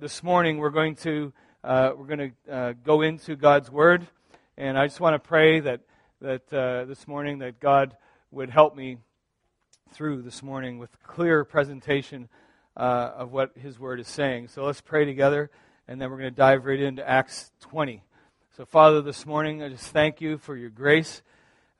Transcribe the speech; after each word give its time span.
This 0.00 0.22
morning 0.22 0.58
we're 0.58 0.70
going 0.70 0.94
to 0.96 1.32
uh, 1.64 1.90
we're 1.96 2.06
going 2.06 2.32
to 2.46 2.52
uh, 2.52 2.72
go 2.84 3.02
into 3.02 3.34
God's 3.34 3.68
Word, 3.68 4.06
and 4.56 4.78
I 4.78 4.86
just 4.86 5.00
want 5.00 5.14
to 5.14 5.18
pray 5.18 5.58
that 5.58 5.80
that 6.20 6.52
uh, 6.52 6.84
this 6.84 7.08
morning 7.08 7.40
that 7.40 7.58
God 7.58 7.96
would 8.30 8.48
help 8.48 8.76
me 8.76 8.98
through 9.90 10.22
this 10.22 10.40
morning 10.40 10.78
with 10.78 10.90
clear 11.02 11.44
presentation 11.44 12.28
uh, 12.76 13.10
of 13.16 13.32
what 13.32 13.58
His 13.58 13.76
Word 13.80 13.98
is 13.98 14.06
saying. 14.06 14.48
So 14.48 14.62
let's 14.62 14.80
pray 14.80 15.04
together, 15.04 15.50
and 15.88 16.00
then 16.00 16.10
we're 16.10 16.18
going 16.18 16.30
to 16.30 16.36
dive 16.36 16.64
right 16.64 16.78
into 16.78 17.08
Acts 17.08 17.50
20. 17.62 18.00
So 18.56 18.64
Father, 18.64 19.02
this 19.02 19.26
morning 19.26 19.64
I 19.64 19.68
just 19.68 19.88
thank 19.88 20.20
you 20.20 20.38
for 20.38 20.56
your 20.56 20.70
grace. 20.70 21.22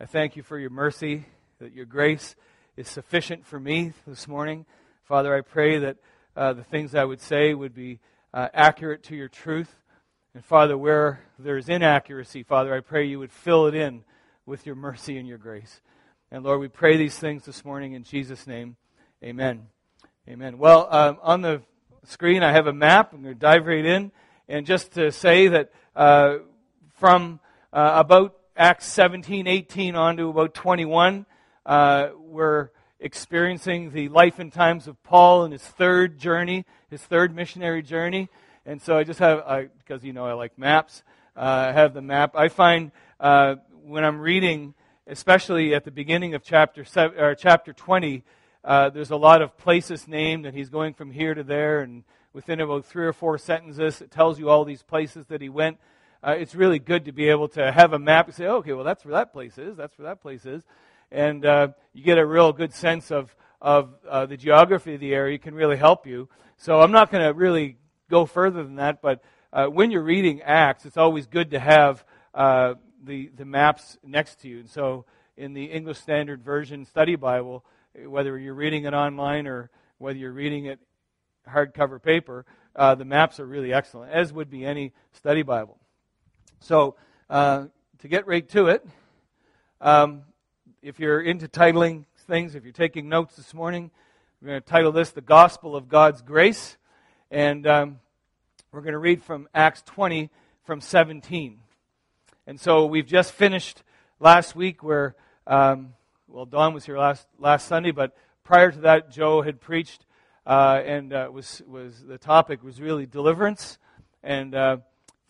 I 0.01 0.07
thank 0.07 0.35
you 0.35 0.43
for 0.43 0.59
your 0.59 0.71
mercy, 0.71 1.27
that 1.61 1.73
your 1.73 1.87
grace 1.87 2.35
is 2.77 2.89
sufficient 2.89 3.47
for 3.47 3.61
me 3.61 3.93
this 4.09 4.27
morning. 4.27 4.67
Father, 5.05 5.37
I 5.37 5.43
pray 5.43 5.79
that 5.79 5.99
uh, 6.39 6.53
the 6.53 6.63
things 6.63 6.95
I 6.95 7.05
would 7.05 7.21
say 7.21 7.53
would 7.53 7.75
be 7.75 7.99
uh, 8.33 8.49
accurate 8.55 9.03
to 9.05 9.17
your 9.17 9.29
truth. 9.29 9.75
And 10.35 10.45
Father, 10.45 10.79
where 10.79 11.21
there's 11.37 11.69
inaccuracy, 11.69 12.45
Father, 12.45 12.73
I 12.73 12.79
pray 12.79 13.07
you 13.07 13.19
would 13.19 13.33
fill 13.33 13.67
it 13.67 13.75
in 13.75 14.05
with 14.47 14.65
your 14.65 14.77
mercy 14.77 15.19
and 15.19 15.27
your 15.27 15.39
grace. 15.39 15.81
And 16.31 16.45
Lord, 16.45 16.61
we 16.61 16.69
pray 16.69 16.97
these 16.97 17.19
things 17.19 17.45
this 17.45 17.65
morning 17.65 17.95
in 17.95 18.05
Jesus' 18.05 18.47
name. 18.47 18.77
Amen. 19.25 19.67
Amen. 20.29 20.59
Well, 20.59 20.87
um, 20.91 21.19
on 21.23 21.41
the 21.41 21.61
screen, 22.05 22.45
I 22.45 22.53
have 22.53 22.69
a 22.69 22.73
map. 22.73 23.13
I'm 23.13 23.23
going 23.23 23.35
to 23.35 23.41
dive 23.41 23.67
right 23.67 23.85
in. 23.85 24.13
And 24.49 24.65
just 24.65 24.93
to 24.93 25.11
say 25.11 25.49
that 25.49 25.73
uh, 25.97 26.37
from 26.99 27.41
uh, 27.73 27.95
about 27.97 28.37
Acts 28.57 28.87
17, 28.87 29.49
18 29.49 29.97
on 29.97 30.17
to 30.19 30.29
about 30.29 30.55
21, 30.55 31.27
uh, 31.67 32.11
we're 32.17 32.71
experiencing 33.01 33.93
the 33.93 34.09
life 34.09 34.39
and 34.39 34.53
times 34.53 34.89
of 34.89 35.03
Paul 35.03 35.45
in 35.45 35.53
his 35.53 35.63
third 35.63 36.19
journey, 36.19 36.65
his 36.91 37.03
third 37.03 37.35
missionary 37.35 37.83
journey. 37.83 38.29
And 38.67 38.83
so 38.83 38.97
I 38.99 39.05
just 39.05 39.21
have, 39.21 39.71
because 39.79 40.05
you 40.05 40.13
know 40.13 40.27
I 40.27 40.33
like 40.33 40.59
maps, 40.59 41.03
uh, 41.37 41.67
I 41.69 41.73
have 41.73 41.95
the 41.95 42.03
map. 42.03 42.35
I 42.35 42.49
find 42.49 42.91
uh, 43.21 43.57
when 43.85 44.05
I'm 44.05 44.21
reading, 44.21 44.75
especially 45.07 45.75
at 45.75 45.85
the 45.85 45.91
beginning 45.91 46.35
of 46.35 46.43
chapter, 46.43 46.85
seven, 46.85 47.19
or 47.19 47.35
chapter 47.35 47.73
20, 47.73 48.25
uh, 48.65 48.91
there's 48.91 49.11
a 49.11 49.17
lot 49.17 49.41
of 49.41 49.57
places 49.57 50.09
named, 50.09 50.45
and 50.45 50.57
he's 50.57 50.69
going 50.69 50.93
from 50.93 51.13
here 51.13 51.35
to 51.35 51.45
there, 51.45 51.81
and 51.81 52.03
within 52.33 52.61
about 52.61 52.85
three 52.85 53.07
or 53.07 53.13
four 53.13 53.39
sentences, 53.39 54.03
it 54.03 54.11
tells 54.11 54.39
you 54.39 54.51
all 54.51 54.65
these 54.65 54.83
places 54.83 55.27
that 55.27 55.41
he 55.41 55.49
went. 55.49 55.79
Uh, 56.23 56.35
it's 56.37 56.55
really 56.55 56.81
good 56.81 57.05
to 57.05 57.13
be 57.13 57.29
able 57.29 57.49
to 57.49 57.71
have 57.71 57.93
a 57.93 57.99
map 57.99 58.27
and 58.27 58.35
say, 58.35 58.47
okay, 58.47 58.73
well, 58.73 58.85
that's 58.85 59.05
where 59.05 59.15
that 59.15 59.33
place 59.33 59.57
is, 59.57 59.77
that's 59.77 59.97
where 59.97 60.09
that 60.09 60.21
place 60.21 60.45
is 60.45 60.65
and 61.11 61.45
uh, 61.45 61.69
you 61.93 62.03
get 62.03 62.19
a 62.19 62.27
real 62.27 62.53
good 62.53 62.73
sense 62.73 63.11
of, 63.11 63.35
of 63.61 63.95
uh, 64.09 64.27
the 64.27 64.37
geography 64.37 64.95
of 64.95 65.01
the 65.01 65.15
area. 65.15 65.35
It 65.35 65.43
can 65.43 65.55
really 65.55 65.77
help 65.77 66.07
you. 66.07 66.29
So 66.57 66.81
I'm 66.81 66.93
not 66.93 67.11
going 67.11 67.25
to 67.25 67.33
really 67.33 67.77
go 68.11 68.27
further 68.27 68.63
than 68.63 68.77
that, 68.77 69.01
but 69.01 69.23
uh, 69.53 69.67
when 69.67 69.91
you're 69.91 70.03
reading 70.03 70.43
Acts, 70.43 70.85
it's 70.85 70.97
always 70.97 71.27
good 71.27 71.51
to 71.53 71.59
have 71.59 72.05
uh, 72.35 72.75
the, 73.03 73.31
the 73.37 73.45
maps 73.45 73.97
next 74.05 74.41
to 74.41 74.49
you. 74.49 74.61
And 74.61 74.71
so 74.71 75.05
in 75.37 75.55
the 75.55 75.65
English 75.65 75.99
Standard 75.99 76.43
Version 76.43 76.85
Study 76.85 77.17
Bible, 77.17 77.65
whether 78.07 78.39
you're 78.39 78.55
reading 78.55 78.85
it 78.85 78.95
online 78.95 79.47
or 79.47 79.71
whether 79.99 80.19
you're 80.19 80.33
reading 80.33 80.67
it 80.67 80.79
hardcover 81.49 82.03
paper, 82.03 82.45
uh, 82.77 82.95
the 82.95 83.05
maps 83.05 83.41
are 83.41 83.47
really 83.47 83.73
excellent, 83.73 84.13
as 84.13 84.33
would 84.33 84.51
be 84.51 84.65
any 84.65 84.93
study 85.13 85.43
Bible. 85.43 85.79
So, 86.61 86.97
uh, 87.29 87.67
to 87.99 88.09
get 88.09 88.27
right 88.27 88.49
to 88.51 88.69
it, 88.69 88.87
um, 89.81 90.23
if 90.83 91.01
you're 91.01 91.21
into 91.21 91.49
titling 91.49 92.05
things, 92.29 92.55
if 92.55 92.63
you're 92.63 92.73
taking 92.73 93.09
notes 93.09 93.35
this 93.35 93.53
morning, 93.53 93.91
we're 94.41 94.51
going 94.51 94.63
to 94.63 94.67
title 94.67 94.93
this 94.93 95.11
The 95.11 95.21
Gospel 95.21 95.75
of 95.75 95.89
God's 95.89 96.23
Grace. 96.23 96.77
And 97.33 97.67
um, 97.67 97.99
we're 98.71 98.83
going 98.83 98.93
to 98.93 98.99
read 98.99 99.23
from 99.23 99.49
Acts 99.53 99.83
20 99.87 100.31
from 100.65 100.81
17. 100.81 101.59
And 102.47 102.61
so 102.61 102.87
we've 102.87 103.07
just 103.07 103.33
finished 103.33 103.83
last 104.21 104.55
week 104.55 104.85
where, 104.85 105.17
um, 105.49 105.95
well, 106.29 106.47
Don 106.47 106.75
was 106.75 106.85
here 106.85 106.97
last, 106.97 107.27
last 107.41 107.67
Sunday, 107.67 107.91
but 107.91 108.17
prior 108.45 108.71
to 108.71 108.81
that, 108.83 109.11
Joe 109.11 109.43
had 109.43 109.61
preached, 109.61 110.07
uh, 110.47 110.81
and 110.85 111.13
uh, 111.13 111.29
was, 111.33 111.61
was, 111.67 112.05
the 112.07 112.19
topic 112.19 112.63
was 112.63 112.81
really 112.81 113.05
deliverance. 113.05 113.79
And 114.23 114.55
uh, 114.55 114.77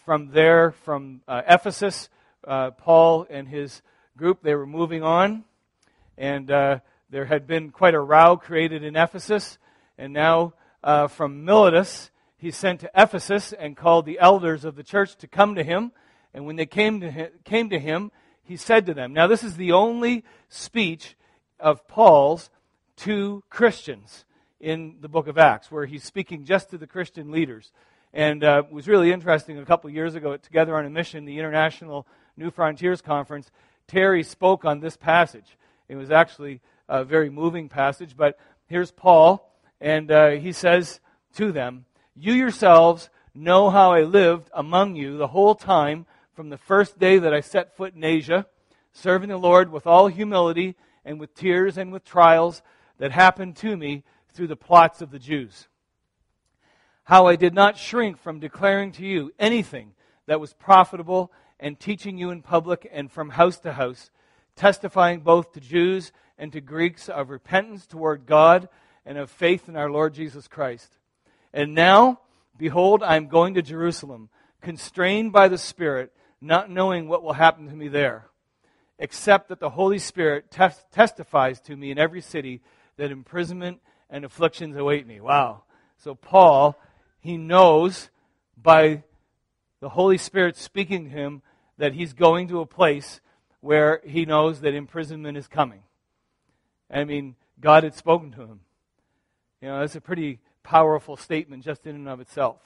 from 0.04 0.30
there, 0.30 0.72
from 0.72 1.22
uh, 1.26 1.40
Ephesus, 1.48 2.10
uh, 2.46 2.72
Paul 2.72 3.26
and 3.30 3.48
his 3.48 3.80
group, 4.18 4.42
they 4.42 4.54
were 4.54 4.66
moving 4.66 5.02
on. 5.02 5.44
And 6.18 6.50
uh, 6.50 6.80
there 7.08 7.24
had 7.24 7.46
been 7.46 7.70
quite 7.70 7.94
a 7.94 8.00
row 8.00 8.36
created 8.36 8.84
in 8.84 8.96
Ephesus. 8.96 9.58
And 9.96 10.12
now 10.12 10.52
uh, 10.84 11.06
from 11.06 11.44
Miletus, 11.44 12.10
he 12.36 12.50
sent 12.50 12.80
to 12.80 12.90
Ephesus 12.94 13.54
and 13.54 13.76
called 13.76 14.04
the 14.04 14.18
elders 14.18 14.64
of 14.66 14.76
the 14.76 14.82
church 14.82 15.16
to 15.16 15.26
come 15.26 15.54
to 15.54 15.64
him. 15.64 15.92
And 16.34 16.44
when 16.44 16.56
they 16.56 16.66
came 16.66 17.00
to 17.00 17.10
him, 17.10 17.30
came 17.44 17.70
to 17.70 17.78
him 17.78 18.10
he 18.48 18.56
said 18.56 18.86
to 18.86 18.94
them, 18.94 19.12
Now, 19.12 19.26
this 19.26 19.44
is 19.44 19.56
the 19.56 19.72
only 19.72 20.24
speech 20.48 21.16
of 21.60 21.86
Paul's 21.86 22.48
to 22.96 23.44
Christians 23.50 24.24
in 24.58 24.96
the 25.02 25.08
book 25.08 25.28
of 25.28 25.36
Acts, 25.36 25.70
where 25.70 25.84
he's 25.84 26.02
speaking 26.02 26.44
just 26.44 26.70
to 26.70 26.78
the 26.78 26.86
Christian 26.86 27.30
leaders. 27.30 27.70
And 28.14 28.42
uh, 28.42 28.62
it 28.66 28.72
was 28.72 28.88
really 28.88 29.12
interesting 29.12 29.58
a 29.58 29.66
couple 29.66 29.90
years 29.90 30.14
ago 30.14 30.34
Together 30.38 30.74
on 30.76 30.86
a 30.86 30.90
Mission, 30.90 31.26
the 31.26 31.38
International 31.38 32.06
New 32.38 32.50
Frontiers 32.50 33.02
Conference. 33.02 33.50
Terry 33.88 34.22
spoke 34.22 34.66
on 34.66 34.80
this 34.80 34.96
passage. 34.96 35.56
It 35.88 35.96
was 35.96 36.10
actually 36.10 36.60
a 36.88 37.04
very 37.04 37.30
moving 37.30 37.70
passage, 37.70 38.16
but 38.16 38.38
here's 38.66 38.90
Paul, 38.90 39.50
and 39.80 40.10
uh, 40.10 40.30
he 40.30 40.52
says 40.52 41.00
to 41.36 41.52
them, 41.52 41.86
You 42.14 42.34
yourselves 42.34 43.08
know 43.34 43.70
how 43.70 43.92
I 43.92 44.02
lived 44.02 44.50
among 44.52 44.94
you 44.94 45.16
the 45.16 45.28
whole 45.28 45.54
time 45.54 46.04
from 46.34 46.50
the 46.50 46.58
first 46.58 46.98
day 46.98 47.18
that 47.18 47.32
I 47.32 47.40
set 47.40 47.76
foot 47.76 47.94
in 47.94 48.04
Asia, 48.04 48.46
serving 48.92 49.30
the 49.30 49.38
Lord 49.38 49.72
with 49.72 49.86
all 49.86 50.08
humility 50.08 50.76
and 51.04 51.18
with 51.18 51.34
tears 51.34 51.78
and 51.78 51.90
with 51.90 52.04
trials 52.04 52.62
that 52.98 53.10
happened 53.10 53.56
to 53.56 53.74
me 53.74 54.04
through 54.34 54.48
the 54.48 54.56
plots 54.56 55.00
of 55.00 55.10
the 55.10 55.18
Jews. 55.18 55.66
How 57.04 57.26
I 57.26 57.36
did 57.36 57.54
not 57.54 57.78
shrink 57.78 58.18
from 58.18 58.38
declaring 58.38 58.92
to 58.92 59.06
you 59.06 59.32
anything 59.38 59.92
that 60.26 60.40
was 60.40 60.52
profitable 60.52 61.32
and 61.60 61.78
teaching 61.78 62.18
you 62.18 62.30
in 62.30 62.42
public 62.42 62.88
and 62.92 63.10
from 63.10 63.30
house 63.30 63.58
to 63.60 63.72
house, 63.72 64.10
testifying 64.56 65.20
both 65.20 65.52
to 65.52 65.60
Jews 65.60 66.12
and 66.38 66.52
to 66.52 66.60
Greeks 66.60 67.08
of 67.08 67.30
repentance 67.30 67.86
toward 67.86 68.26
God 68.26 68.68
and 69.04 69.18
of 69.18 69.30
faith 69.30 69.68
in 69.68 69.76
our 69.76 69.90
Lord 69.90 70.14
Jesus 70.14 70.46
Christ. 70.48 70.98
And 71.52 71.74
now, 71.74 72.20
behold, 72.56 73.02
I 73.02 73.16
am 73.16 73.28
going 73.28 73.54
to 73.54 73.62
Jerusalem, 73.62 74.28
constrained 74.60 75.32
by 75.32 75.48
the 75.48 75.58
Spirit, 75.58 76.12
not 76.40 76.70
knowing 76.70 77.08
what 77.08 77.22
will 77.22 77.32
happen 77.32 77.68
to 77.68 77.74
me 77.74 77.88
there, 77.88 78.26
except 78.98 79.48
that 79.48 79.60
the 79.60 79.70
Holy 79.70 79.98
Spirit 79.98 80.50
tes- 80.50 80.84
testifies 80.92 81.60
to 81.62 81.76
me 81.76 81.90
in 81.90 81.98
every 81.98 82.20
city 82.20 82.60
that 82.96 83.10
imprisonment 83.10 83.80
and 84.10 84.24
afflictions 84.24 84.76
await 84.76 85.06
me. 85.06 85.20
Wow. 85.20 85.62
So, 85.96 86.14
Paul, 86.14 86.78
he 87.20 87.36
knows 87.36 88.10
by 88.56 89.02
the 89.80 89.88
Holy 89.88 90.18
Spirit 90.18 90.56
speaking 90.56 91.04
to 91.04 91.10
him 91.10 91.42
that 91.78 91.94
he's 91.94 92.12
going 92.12 92.48
to 92.48 92.60
a 92.60 92.66
place 92.66 93.20
where 93.60 94.00
he 94.04 94.24
knows 94.24 94.60
that 94.60 94.74
imprisonment 94.74 95.36
is 95.38 95.48
coming. 95.48 95.82
I 96.90 97.04
mean, 97.04 97.36
God 97.60 97.84
had 97.84 97.94
spoken 97.94 98.30
to 98.32 98.42
him. 98.42 98.60
You 99.60 99.68
know, 99.68 99.80
that's 99.80 99.96
a 99.96 100.00
pretty 100.00 100.40
powerful 100.62 101.16
statement 101.16 101.64
just 101.64 101.86
in 101.86 101.96
and 101.96 102.08
of 102.08 102.20
itself. 102.20 102.60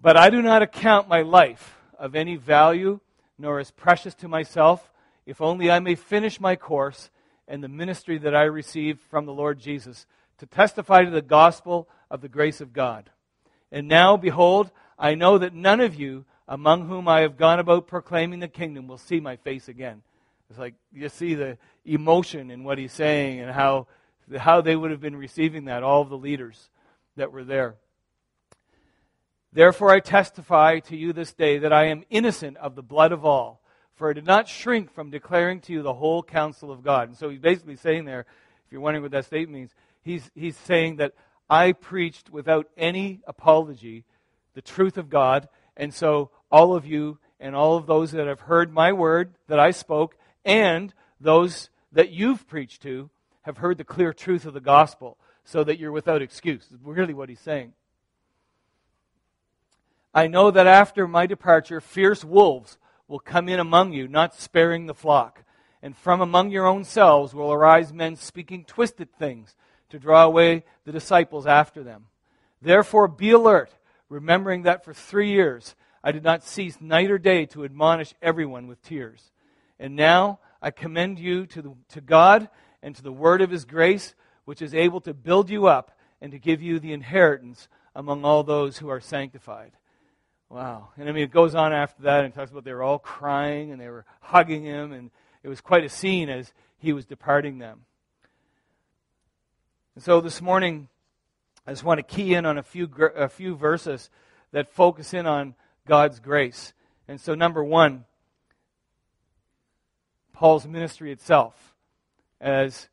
But 0.00 0.16
I 0.16 0.30
do 0.30 0.42
not 0.42 0.62
account 0.62 1.08
my 1.08 1.22
life 1.22 1.76
of 1.98 2.16
any 2.16 2.36
value, 2.36 2.98
nor 3.38 3.60
as 3.60 3.70
precious 3.70 4.14
to 4.16 4.28
myself, 4.28 4.90
if 5.26 5.40
only 5.40 5.70
I 5.70 5.78
may 5.78 5.94
finish 5.94 6.40
my 6.40 6.56
course 6.56 7.10
and 7.46 7.62
the 7.62 7.68
ministry 7.68 8.18
that 8.18 8.34
I 8.34 8.42
received 8.42 9.00
from 9.00 9.26
the 9.26 9.32
Lord 9.32 9.60
Jesus 9.60 10.06
to 10.38 10.46
testify 10.46 11.04
to 11.04 11.10
the 11.10 11.22
gospel 11.22 11.88
of 12.10 12.20
the 12.20 12.28
grace 12.28 12.60
of 12.60 12.72
God. 12.72 13.10
And 13.70 13.86
now, 13.86 14.16
behold, 14.16 14.72
I 14.98 15.14
know 15.14 15.38
that 15.38 15.54
none 15.54 15.80
of 15.80 15.94
you 15.94 16.24
among 16.48 16.88
whom 16.88 17.08
I 17.08 17.20
have 17.20 17.36
gone 17.36 17.58
about 17.58 17.86
proclaiming 17.86 18.40
the 18.40 18.48
kingdom 18.48 18.88
will 18.88 18.98
see 18.98 19.20
my 19.20 19.36
face 19.36 19.68
again. 19.68 20.02
It's 20.50 20.58
like 20.58 20.74
you 20.92 21.08
see 21.08 21.34
the 21.34 21.56
emotion 21.84 22.50
in 22.50 22.64
what 22.64 22.78
he's 22.78 22.92
saying 22.92 23.40
and 23.40 23.50
how, 23.50 23.86
how 24.36 24.60
they 24.60 24.76
would 24.76 24.90
have 24.90 25.00
been 25.00 25.16
receiving 25.16 25.64
that, 25.66 25.82
all 25.82 26.04
the 26.04 26.16
leaders 26.16 26.68
that 27.16 27.32
were 27.32 27.44
there. 27.44 27.76
Therefore, 29.52 29.90
I 29.90 30.00
testify 30.00 30.78
to 30.80 30.96
you 30.96 31.12
this 31.12 31.32
day 31.32 31.58
that 31.58 31.72
I 31.72 31.86
am 31.86 32.04
innocent 32.10 32.56
of 32.56 32.74
the 32.74 32.82
blood 32.82 33.12
of 33.12 33.24
all, 33.24 33.62
for 33.94 34.10
I 34.10 34.14
did 34.14 34.26
not 34.26 34.48
shrink 34.48 34.92
from 34.92 35.10
declaring 35.10 35.60
to 35.62 35.72
you 35.72 35.82
the 35.82 35.94
whole 35.94 36.22
counsel 36.22 36.70
of 36.70 36.82
God. 36.82 37.08
And 37.08 37.16
so 37.16 37.28
he's 37.28 37.40
basically 37.40 37.76
saying 37.76 38.04
there, 38.04 38.20
if 38.20 38.72
you're 38.72 38.80
wondering 38.80 39.02
what 39.02 39.12
that 39.12 39.26
statement 39.26 39.52
means, 39.52 39.74
he's, 40.02 40.30
he's 40.34 40.56
saying 40.56 40.96
that 40.96 41.12
I 41.50 41.72
preached 41.72 42.30
without 42.30 42.68
any 42.76 43.20
apology 43.26 44.04
the 44.54 44.62
truth 44.62 44.96
of 44.96 45.10
God 45.10 45.48
and 45.76 45.92
so, 45.92 46.30
all 46.50 46.74
of 46.74 46.86
you 46.86 47.18
and 47.40 47.56
all 47.56 47.76
of 47.76 47.86
those 47.86 48.12
that 48.12 48.26
have 48.26 48.40
heard 48.40 48.72
my 48.72 48.92
word 48.92 49.34
that 49.48 49.58
I 49.58 49.70
spoke, 49.70 50.16
and 50.44 50.92
those 51.20 51.70
that 51.92 52.10
you've 52.10 52.46
preached 52.46 52.82
to, 52.82 53.10
have 53.42 53.58
heard 53.58 53.78
the 53.78 53.84
clear 53.84 54.12
truth 54.12 54.46
of 54.46 54.54
the 54.54 54.60
gospel, 54.60 55.18
so 55.44 55.64
that 55.64 55.78
you're 55.78 55.92
without 55.92 56.22
excuse. 56.22 56.64
Is 56.70 56.78
really 56.82 57.14
what 57.14 57.28
he's 57.28 57.40
saying. 57.40 57.72
I 60.14 60.26
know 60.26 60.50
that 60.50 60.66
after 60.66 61.08
my 61.08 61.26
departure, 61.26 61.80
fierce 61.80 62.24
wolves 62.24 62.78
will 63.08 63.18
come 63.18 63.48
in 63.48 63.58
among 63.58 63.92
you, 63.92 64.08
not 64.08 64.34
sparing 64.34 64.86
the 64.86 64.94
flock. 64.94 65.44
And 65.82 65.96
from 65.96 66.20
among 66.20 66.50
your 66.50 66.66
own 66.66 66.84
selves 66.84 67.34
will 67.34 67.52
arise 67.52 67.92
men 67.92 68.16
speaking 68.16 68.64
twisted 68.64 69.12
things 69.18 69.56
to 69.90 69.98
draw 69.98 70.24
away 70.24 70.64
the 70.84 70.92
disciples 70.92 71.46
after 71.46 71.82
them. 71.82 72.06
Therefore, 72.60 73.08
be 73.08 73.30
alert, 73.30 73.74
remembering 74.12 74.62
that 74.62 74.84
for 74.84 74.92
three 74.92 75.30
years 75.30 75.74
I 76.04 76.12
did 76.12 76.22
not 76.22 76.44
cease 76.44 76.80
night 76.80 77.10
or 77.10 77.18
day 77.18 77.46
to 77.46 77.64
admonish 77.64 78.14
everyone 78.20 78.66
with 78.66 78.82
tears. 78.82 79.32
And 79.78 79.96
now 79.96 80.38
I 80.60 80.70
commend 80.70 81.18
you 81.18 81.46
to, 81.46 81.62
the, 81.62 81.74
to 81.90 82.00
God 82.00 82.48
and 82.82 82.94
to 82.94 83.02
the 83.02 83.12
word 83.12 83.40
of 83.40 83.50
his 83.50 83.64
grace, 83.64 84.14
which 84.44 84.60
is 84.60 84.74
able 84.74 85.00
to 85.02 85.14
build 85.14 85.48
you 85.48 85.66
up 85.66 85.96
and 86.20 86.30
to 86.32 86.38
give 86.38 86.60
you 86.60 86.78
the 86.78 86.92
inheritance 86.92 87.68
among 87.94 88.24
all 88.24 88.42
those 88.42 88.78
who 88.78 88.88
are 88.88 89.00
sanctified. 89.00 89.72
Wow. 90.50 90.90
And 90.98 91.08
I 91.08 91.12
mean, 91.12 91.24
it 91.24 91.30
goes 91.30 91.54
on 91.54 91.72
after 91.72 92.02
that 92.02 92.24
and 92.24 92.34
talks 92.34 92.50
about 92.50 92.64
they 92.64 92.74
were 92.74 92.82
all 92.82 92.98
crying 92.98 93.72
and 93.72 93.80
they 93.80 93.88
were 93.88 94.04
hugging 94.20 94.64
him, 94.64 94.92
and 94.92 95.10
it 95.42 95.48
was 95.48 95.60
quite 95.60 95.84
a 95.84 95.88
scene 95.88 96.28
as 96.28 96.52
he 96.76 96.92
was 96.92 97.06
departing 97.06 97.58
them. 97.58 97.86
And 99.94 100.04
so 100.04 100.20
this 100.20 100.42
morning, 100.42 100.88
I 101.66 101.70
just 101.70 101.84
want 101.84 101.98
to 101.98 102.02
key 102.02 102.34
in 102.34 102.44
on 102.44 102.58
a 102.58 102.62
few, 102.62 102.88
a 103.16 103.28
few 103.28 103.54
verses 103.54 104.10
that 104.52 104.68
focus 104.68 105.14
in 105.14 105.26
on 105.26 105.54
God's 105.86 106.18
grace. 106.18 106.72
And 107.06 107.20
so, 107.20 107.34
number 107.34 107.62
one, 107.62 108.04
Paul's 110.32 110.66
ministry 110.66 111.12
itself 111.12 111.74
as 112.40 112.88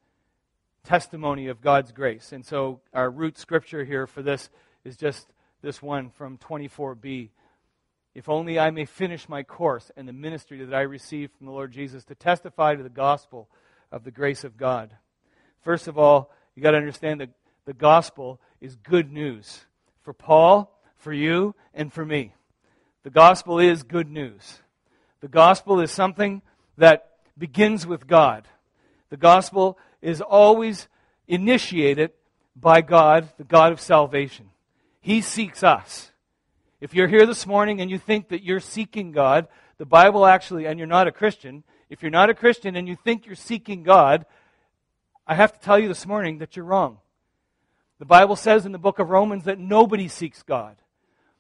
testimony 0.84 1.48
of 1.48 1.62
God's 1.62 1.92
grace. 1.92 2.32
And 2.32 2.46
so, 2.46 2.82
our 2.94 3.10
root 3.10 3.38
scripture 3.38 3.84
here 3.84 4.06
for 4.06 4.22
this 4.22 4.50
is 4.84 4.98
just 4.98 5.28
this 5.62 5.82
one 5.82 6.12
from 6.12 6.38
24b. 6.38 7.30
If 8.14 8.30
only 8.30 8.60
I 8.60 8.70
may 8.70 8.86
finish 8.86 9.28
my 9.28 9.44
course 9.44 9.92
and 9.96 10.08
the 10.08 10.14
ministry 10.14 10.64
that 10.64 10.76
I 10.76 10.82
received 10.82 11.34
from 11.38 11.48
the 11.48 11.54
Lord 11.54 11.72
Jesus 11.72 12.04
to 12.06 12.16
testify 12.16 12.76
to 12.76 12.84
the 12.84 12.90
gospel 12.90 13.50
of 13.92 14.04
the 14.04 14.12
grace 14.12 14.44
of 14.44 14.58
God. 14.58 14.92
First 15.62 15.88
of 15.88 15.98
all, 15.98 16.32
you've 16.56 16.64
got 16.64 16.72
to 16.72 16.78
understand 16.78 17.22
that 17.22 17.30
the 17.66 17.74
gospel 17.74 18.40
is 18.62 18.76
good 18.76 19.12
news 19.12 19.66
for 20.02 20.14
Paul, 20.14 20.80
for 20.98 21.14
you, 21.14 21.56
and 21.74 21.92
for 21.92 22.06
me. 22.06 22.34
The 23.04 23.10
gospel 23.10 23.60
is 23.60 23.84
good 23.84 24.10
news. 24.10 24.60
The 25.22 25.28
gospel 25.28 25.80
is 25.80 25.92
something 25.92 26.42
that 26.78 27.10
begins 27.38 27.88
with 27.88 28.08
God. 28.08 28.48
The 29.10 29.18
gospel 29.18 29.78
is 30.02 30.22
always 30.22 30.88
initiated 31.28 32.12
by 32.56 32.82
God, 32.82 33.30
the 33.38 33.44
God 33.44 33.72
of 33.72 33.80
salvation. 33.80 34.50
He 35.00 35.22
seeks 35.22 35.64
us. 35.64 36.12
If 36.82 36.94
you're 36.94 37.08
here 37.08 37.26
this 37.26 37.48
morning 37.48 37.82
and 37.82 37.90
you 37.90 37.98
think 37.98 38.30
that 38.30 38.44
you're 38.44 38.60
seeking 38.60 39.12
God, 39.12 39.48
the 39.78 39.86
Bible 39.86 40.26
actually, 40.26 40.66
and 40.66 40.78
you're 40.78 40.88
not 40.88 41.08
a 41.08 41.12
Christian, 41.12 41.64
if 41.90 42.02
you're 42.02 42.12
not 42.12 42.30
a 42.30 42.34
Christian 42.34 42.76
and 42.76 42.88
you 42.88 42.96
think 42.96 43.26
you're 43.26 43.36
seeking 43.36 43.84
God, 43.84 44.26
I 45.26 45.36
have 45.36 45.54
to 45.54 45.60
tell 45.60 45.80
you 45.80 45.88
this 45.88 46.06
morning 46.06 46.40
that 46.40 46.56
you're 46.56 46.66
wrong. 46.66 46.98
The 48.00 48.06
Bible 48.06 48.38
says 48.38 48.66
in 48.66 48.72
the 48.72 48.78
book 48.78 48.98
of 48.98 49.10
Romans 49.10 49.44
that 49.44 49.60
nobody 49.60 50.08
seeks 50.08 50.42
God, 50.42 50.78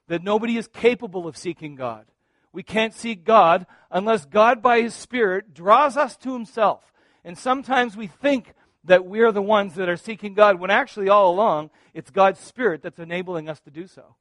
that 0.07 0.23
nobody 0.23 0.57
is 0.57 0.67
capable 0.67 1.27
of 1.27 1.37
seeking 1.37 1.75
God. 1.75 2.05
We 2.51 2.63
can't 2.63 2.93
seek 2.93 3.23
God 3.23 3.65
unless 3.89 4.25
God, 4.25 4.61
by 4.61 4.81
His 4.81 4.93
Spirit, 4.93 5.53
draws 5.53 5.95
us 5.95 6.17
to 6.17 6.33
Himself. 6.33 6.91
And 7.23 7.37
sometimes 7.37 7.95
we 7.95 8.07
think 8.07 8.53
that 8.83 9.05
we're 9.05 9.31
the 9.31 9.41
ones 9.41 9.75
that 9.75 9.89
are 9.89 9.97
seeking 9.97 10.33
God, 10.33 10.59
when 10.59 10.71
actually, 10.71 11.09
all 11.09 11.31
along, 11.31 11.69
it's 11.93 12.11
God's 12.11 12.39
Spirit 12.39 12.81
that's 12.81 12.99
enabling 12.99 13.49
us 13.49 13.59
to 13.61 13.69
do 13.69 13.87
so. 13.87 14.15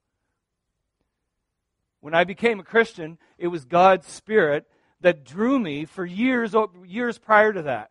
When 2.00 2.14
I 2.14 2.24
became 2.24 2.60
a 2.60 2.64
Christian, 2.64 3.18
it 3.38 3.48
was 3.48 3.64
God's 3.64 4.06
Spirit 4.06 4.66
that 5.00 5.24
drew 5.24 5.58
me 5.58 5.84
for 5.84 6.04
years, 6.04 6.54
years 6.86 7.18
prior 7.18 7.52
to 7.52 7.62
that. 7.62 7.90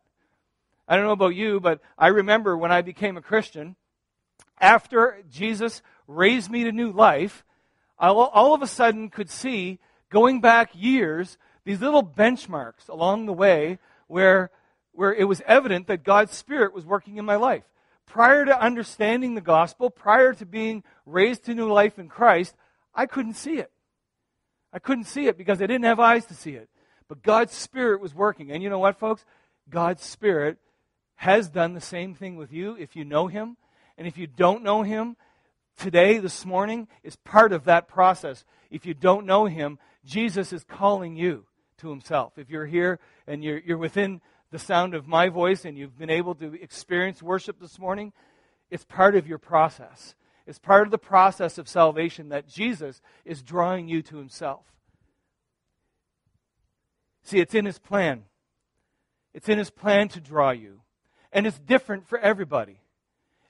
I 0.88 0.96
don't 0.96 1.06
know 1.06 1.12
about 1.12 1.36
you, 1.36 1.60
but 1.60 1.82
I 1.98 2.08
remember 2.08 2.58
when 2.58 2.72
I 2.72 2.82
became 2.82 3.18
a 3.18 3.22
Christian, 3.22 3.76
after 4.60 5.24
Jesus 5.30 5.82
raised 6.08 6.50
me 6.50 6.64
to 6.64 6.72
new 6.72 6.92
life, 6.92 7.44
I 8.00 8.10
all 8.10 8.54
of 8.54 8.62
a 8.62 8.68
sudden 8.68 9.10
could 9.10 9.30
see, 9.30 9.80
going 10.10 10.40
back 10.42 10.72
years, 10.74 11.38
these 11.66 11.82
little 11.82 12.04
benchmarks 12.04 12.88
along 12.88 13.26
the 13.26 13.34
way 13.34 13.80
where, 14.08 14.52
where 14.94 15.14
it 15.14 15.26
was 15.26 15.42
evident 15.46 15.88
that 15.88 16.04
God's 16.04 16.36
Spirit 16.36 16.74
was 16.74 16.86
working 16.86 17.18
in 17.18 17.26
my 17.26 17.36
life. 17.36 17.64
Prior 18.06 18.46
to 18.46 18.62
understanding 18.62 19.36
the 19.36 19.42
gospel, 19.42 19.90
prior 19.90 20.34
to 20.34 20.46
being 20.46 20.84
raised 21.06 21.44
to 21.46 21.54
new 21.54 21.72
life 21.72 22.00
in 22.00 22.08
Christ, 22.08 22.56
I 22.96 23.06
couldn't 23.06 23.34
see 23.34 23.58
it. 23.58 23.72
I 24.72 24.80
couldn't 24.80 25.06
see 25.06 25.28
it 25.28 25.38
because 25.38 25.62
I 25.62 25.68
didn't 25.68 25.86
have 25.86 26.00
eyes 26.00 26.26
to 26.28 26.34
see 26.34 26.52
it. 26.52 26.70
But 27.08 27.24
God's 27.24 27.54
Spirit 27.54 28.02
was 28.02 28.14
working. 28.14 28.52
And 28.52 28.62
you 28.62 28.70
know 28.70 28.80
what, 28.80 29.00
folks? 29.00 29.26
God's 29.70 30.04
Spirit 30.04 30.58
has 31.16 31.50
done 31.50 31.74
the 31.74 31.82
same 31.82 32.14
thing 32.14 32.36
with 32.36 32.54
you 32.54 32.76
if 32.80 32.96
you 32.96 33.04
know 33.04 33.28
Him. 33.28 33.58
And 33.98 34.08
if 34.08 34.18
you 34.18 34.28
don't 34.28 34.64
know 34.64 34.84
Him, 34.84 35.16
today, 35.78 36.18
this 36.18 36.46
morning, 36.46 36.88
is 37.04 37.16
part 37.16 37.52
of 37.52 37.66
that 37.66 37.88
process. 37.88 38.46
If 38.70 38.86
you 38.86 38.94
don't 38.94 39.26
know 39.26 39.46
Him, 39.46 39.80
Jesus 40.06 40.54
is 40.54 40.64
calling 40.64 41.16
you 41.16 41.46
to 41.78 41.90
Himself. 41.90 42.38
If 42.38 42.50
you're 42.50 42.66
here 42.66 43.00
and 43.26 43.44
you're, 43.44 43.60
you're 43.60 43.78
within 43.78 44.22
the 44.52 44.60
sound 44.60 44.94
of 44.94 45.08
my 45.08 45.30
voice 45.30 45.66
and 45.66 45.78
you've 45.78 45.98
been 45.98 46.10
able 46.10 46.36
to 46.36 46.54
experience 46.62 47.22
worship 47.22 47.60
this 47.60 47.80
morning, 47.80 48.14
it's 48.70 48.86
part 48.86 49.16
of 49.16 49.28
your 49.28 49.38
process. 49.38 50.16
It's 50.46 50.60
part 50.60 50.88
of 50.88 50.92
the 50.92 50.98
process 50.98 51.58
of 51.58 51.68
salvation 51.68 52.30
that 52.30 52.48
Jesus 52.48 53.02
is 53.26 53.44
drawing 53.44 53.90
you 53.90 54.02
to 54.04 54.18
himself. 54.18 54.66
See, 57.24 57.40
it's 57.40 57.54
in 57.54 57.66
his 57.66 57.80
plan. 57.80 58.24
It's 59.34 59.50
in 59.50 59.58
his 59.58 59.70
plan 59.70 60.08
to 60.10 60.22
draw 60.22 60.52
you. 60.52 60.82
And 61.34 61.46
it's 61.46 61.60
different 61.60 62.08
for 62.08 62.18
everybody. 62.18 62.80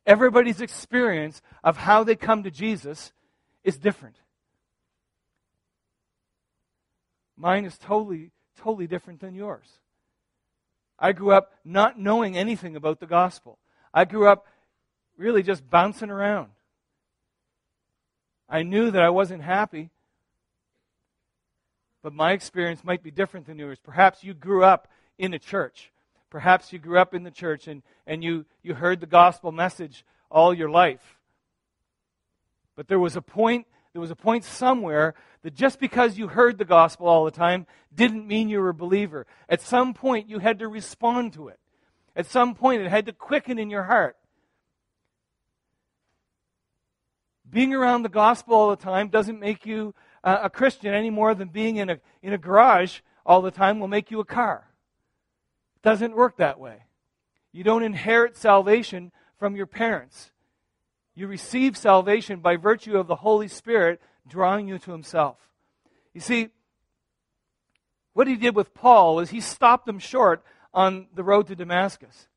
Everybody's 0.07 0.61
experience 0.61 1.41
of 1.63 1.77
how 1.77 2.05
they 2.05 2.15
come 2.15 2.43
to 2.43 2.49
Jesus 2.49 3.11
is 3.65 3.77
different. 3.77 4.15
Mine 7.35 7.65
is 7.65 7.77
totally, 7.77 8.31
totally 8.57 8.87
different 8.87 9.19
than 9.19 9.35
yours. 9.35 9.67
I 10.97 11.11
grew 11.11 11.31
up 11.31 11.53
not 11.63 11.99
knowing 11.99 12.37
anything 12.37 12.75
about 12.75 13.01
the 13.01 13.05
gospel. 13.05 13.59
I 13.93 14.05
grew 14.05 14.27
up 14.27 14.47
really 15.17 15.43
just 15.43 15.69
bouncing 15.69 16.09
around. 16.09 16.49
I 18.49 18.63
knew 18.63 18.89
that 18.89 19.01
I 19.01 19.09
wasn't 19.09 19.43
happy. 19.43 19.89
But 22.01 22.13
my 22.13 22.31
experience 22.31 22.83
might 22.83 23.03
be 23.03 23.11
different 23.11 23.45
than 23.45 23.59
yours. 23.59 23.79
Perhaps 23.83 24.23
you 24.23 24.33
grew 24.33 24.63
up 24.63 24.87
in 25.17 25.33
a 25.33 25.39
church. 25.39 25.91
Perhaps 26.29 26.73
you 26.73 26.79
grew 26.79 26.99
up 26.99 27.13
in 27.13 27.23
the 27.23 27.31
church 27.31 27.67
and, 27.67 27.81
and 28.05 28.23
you, 28.23 28.45
you 28.61 28.73
heard 28.73 28.99
the 28.99 29.05
gospel 29.05 29.51
message 29.51 30.05
all 30.29 30.53
your 30.53 30.69
life. 30.69 31.17
But 32.75 32.87
there 32.87 32.99
was 32.99 33.15
a 33.15 33.21
point, 33.21 33.65
there 33.93 34.01
was 34.01 34.11
a 34.11 34.15
point 34.15 34.43
somewhere 34.43 35.15
that 35.43 35.55
just 35.55 35.79
because 35.79 36.17
you 36.17 36.27
heard 36.27 36.57
the 36.57 36.65
gospel 36.65 37.07
all 37.07 37.25
the 37.25 37.31
time 37.31 37.65
didn't 37.93 38.27
mean 38.27 38.49
you 38.49 38.59
were 38.59 38.69
a 38.69 38.73
believer. 38.73 39.25
At 39.47 39.61
some 39.61 39.93
point 39.93 40.29
you 40.29 40.39
had 40.39 40.59
to 40.59 40.67
respond 40.67 41.33
to 41.33 41.47
it. 41.47 41.59
At 42.15 42.25
some 42.25 42.55
point 42.55 42.81
it 42.81 42.89
had 42.89 43.05
to 43.05 43.13
quicken 43.13 43.57
in 43.57 43.69
your 43.69 43.83
heart. 43.83 44.17
being 47.49 47.73
around 47.73 48.03
the 48.03 48.09
gospel 48.09 48.55
all 48.55 48.69
the 48.69 48.75
time 48.75 49.07
doesn't 49.07 49.39
make 49.39 49.65
you 49.65 49.93
uh, 50.23 50.39
a 50.43 50.49
Christian 50.49 50.93
any 50.93 51.09
more 51.09 51.33
than 51.33 51.47
being 51.47 51.77
in 51.77 51.89
a, 51.89 51.99
in 52.21 52.33
a 52.33 52.37
garage 52.37 52.99
all 53.25 53.41
the 53.41 53.51
time 53.51 53.79
will 53.79 53.87
make 53.87 54.11
you 54.11 54.19
a 54.19 54.25
car. 54.25 54.67
Doesn't 55.81 56.15
work 56.15 56.37
that 56.37 56.59
way. 56.59 56.83
You 57.51 57.63
don't 57.63 57.83
inherit 57.83 58.37
salvation 58.37 59.11
from 59.37 59.55
your 59.55 59.65
parents. 59.65 60.31
You 61.15 61.27
receive 61.27 61.77
salvation 61.77 62.39
by 62.39 62.57
virtue 62.57 62.97
of 62.97 63.07
the 63.07 63.15
Holy 63.15 63.47
Spirit 63.47 64.01
drawing 64.27 64.67
you 64.67 64.77
to 64.79 64.91
Himself. 64.91 65.37
You 66.13 66.21
see, 66.21 66.49
what 68.17 68.27
he 68.27 68.35
did 68.35 68.55
with 68.55 68.73
Paul 68.73 69.19
is 69.19 69.29
he 69.29 69.41
stopped 69.41 69.87
him 69.87 69.99
short 69.99 70.43
on 70.73 71.05
the 71.13 71.23
road 71.23 71.45
to 71.49 71.55
Damascus. 71.55 72.27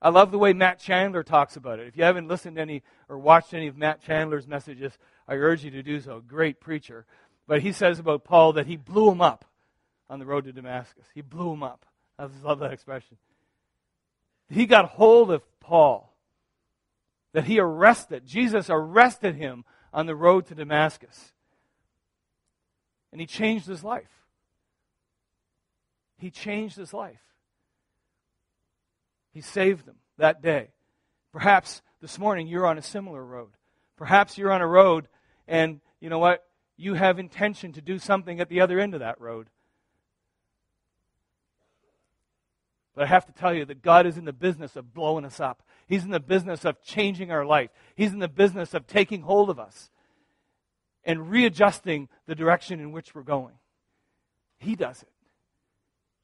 I 0.00 0.08
love 0.08 0.30
the 0.30 0.38
way 0.38 0.54
Matt 0.54 0.78
Chandler 0.78 1.22
talks 1.22 1.56
about 1.56 1.78
it. 1.80 1.86
If 1.86 1.98
you 1.98 2.04
haven't 2.04 2.28
listened 2.28 2.56
to 2.56 2.62
any 2.62 2.82
or 3.10 3.18
watched 3.18 3.52
any 3.52 3.66
of 3.66 3.76
Matt 3.76 4.00
Chandler's 4.00 4.46
messages, 4.46 4.96
I 5.28 5.34
urge 5.34 5.64
you 5.64 5.70
to 5.72 5.82
do 5.82 6.00
so. 6.00 6.22
Great 6.26 6.60
preacher. 6.60 7.04
But 7.46 7.60
he 7.60 7.72
says 7.72 7.98
about 7.98 8.24
Paul 8.24 8.54
that 8.54 8.66
he 8.66 8.78
blew 8.78 9.10
him 9.10 9.20
up 9.20 9.44
on 10.08 10.18
the 10.18 10.24
road 10.24 10.44
to 10.44 10.52
Damascus. 10.52 11.04
He 11.14 11.20
blew 11.20 11.52
him 11.52 11.62
up. 11.62 11.84
I 12.18 12.26
just 12.26 12.44
love 12.44 12.58
that 12.60 12.72
expression. 12.72 13.16
He 14.48 14.66
got 14.66 14.90
hold 14.90 15.30
of 15.30 15.42
Paul. 15.60 16.14
That 17.34 17.44
he 17.44 17.60
arrested, 17.60 18.26
Jesus 18.26 18.70
arrested 18.70 19.34
him 19.34 19.64
on 19.92 20.06
the 20.06 20.16
road 20.16 20.46
to 20.46 20.54
Damascus. 20.54 21.32
And 23.12 23.20
he 23.20 23.26
changed 23.26 23.66
his 23.66 23.84
life. 23.84 24.08
He 26.16 26.30
changed 26.30 26.76
his 26.76 26.92
life. 26.92 27.20
He 29.32 29.40
saved 29.40 29.86
them 29.86 29.96
that 30.16 30.42
day. 30.42 30.70
Perhaps 31.32 31.82
this 32.00 32.18
morning 32.18 32.48
you're 32.48 32.66
on 32.66 32.78
a 32.78 32.82
similar 32.82 33.24
road. 33.24 33.50
Perhaps 33.96 34.38
you're 34.38 34.52
on 34.52 34.62
a 34.62 34.66
road 34.66 35.06
and 35.46 35.80
you 36.00 36.08
know 36.08 36.18
what? 36.18 36.44
You 36.76 36.94
have 36.94 37.18
intention 37.18 37.72
to 37.74 37.82
do 37.82 37.98
something 37.98 38.40
at 38.40 38.48
the 38.48 38.60
other 38.60 38.80
end 38.80 38.94
of 38.94 39.00
that 39.00 39.20
road. 39.20 39.48
But 42.98 43.04
I 43.04 43.10
have 43.10 43.26
to 43.26 43.32
tell 43.32 43.54
you 43.54 43.64
that 43.66 43.80
God 43.80 44.06
is 44.06 44.18
in 44.18 44.24
the 44.24 44.32
business 44.32 44.74
of 44.74 44.92
blowing 44.92 45.24
us 45.24 45.38
up. 45.38 45.62
He's 45.86 46.02
in 46.02 46.10
the 46.10 46.18
business 46.18 46.64
of 46.64 46.82
changing 46.82 47.30
our 47.30 47.46
life. 47.46 47.70
He's 47.94 48.12
in 48.12 48.18
the 48.18 48.26
business 48.26 48.74
of 48.74 48.88
taking 48.88 49.22
hold 49.22 49.50
of 49.50 49.60
us 49.60 49.88
and 51.04 51.30
readjusting 51.30 52.08
the 52.26 52.34
direction 52.34 52.80
in 52.80 52.90
which 52.90 53.14
we're 53.14 53.22
going. 53.22 53.54
He 54.58 54.74
does 54.74 55.00
it. 55.00 55.12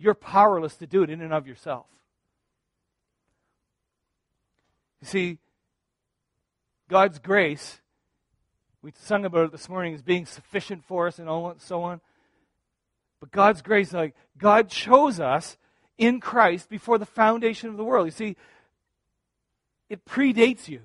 You're 0.01 0.15
powerless 0.15 0.75
to 0.79 0.87
do 0.89 1.05
it 1.05 1.11
in 1.11 1.21
and 1.21 1.33
of 1.33 1.47
yourself. 1.47 1.87
You 5.01 5.07
see, 5.07 5.39
God's 6.89 7.21
grace, 7.21 7.81
we 8.83 8.93
sung 8.99 9.25
about 9.25 9.45
it 9.45 9.53
this 9.53 9.69
morning, 9.69 9.95
is 9.95 10.03
being 10.03 10.27
sufficient 10.27 10.85
for 10.85 11.07
us 11.07 11.21
and 11.21 11.29
so 11.61 11.85
on. 11.85 12.01
But 13.21 13.31
God's 13.31 13.63
grace, 13.63 13.93
like 13.93 14.17
God 14.37 14.69
chose 14.69 15.21
us 15.21 15.57
in 15.99 16.21
Christ 16.21 16.69
before 16.69 16.99
the 16.99 17.07
foundation 17.07 17.69
of 17.69 17.77
the 17.77 17.85
world. 17.85 18.07
You 18.07 18.13
see, 18.13 18.37
it 19.89 20.05
predates 20.05 20.69
you. 20.69 20.81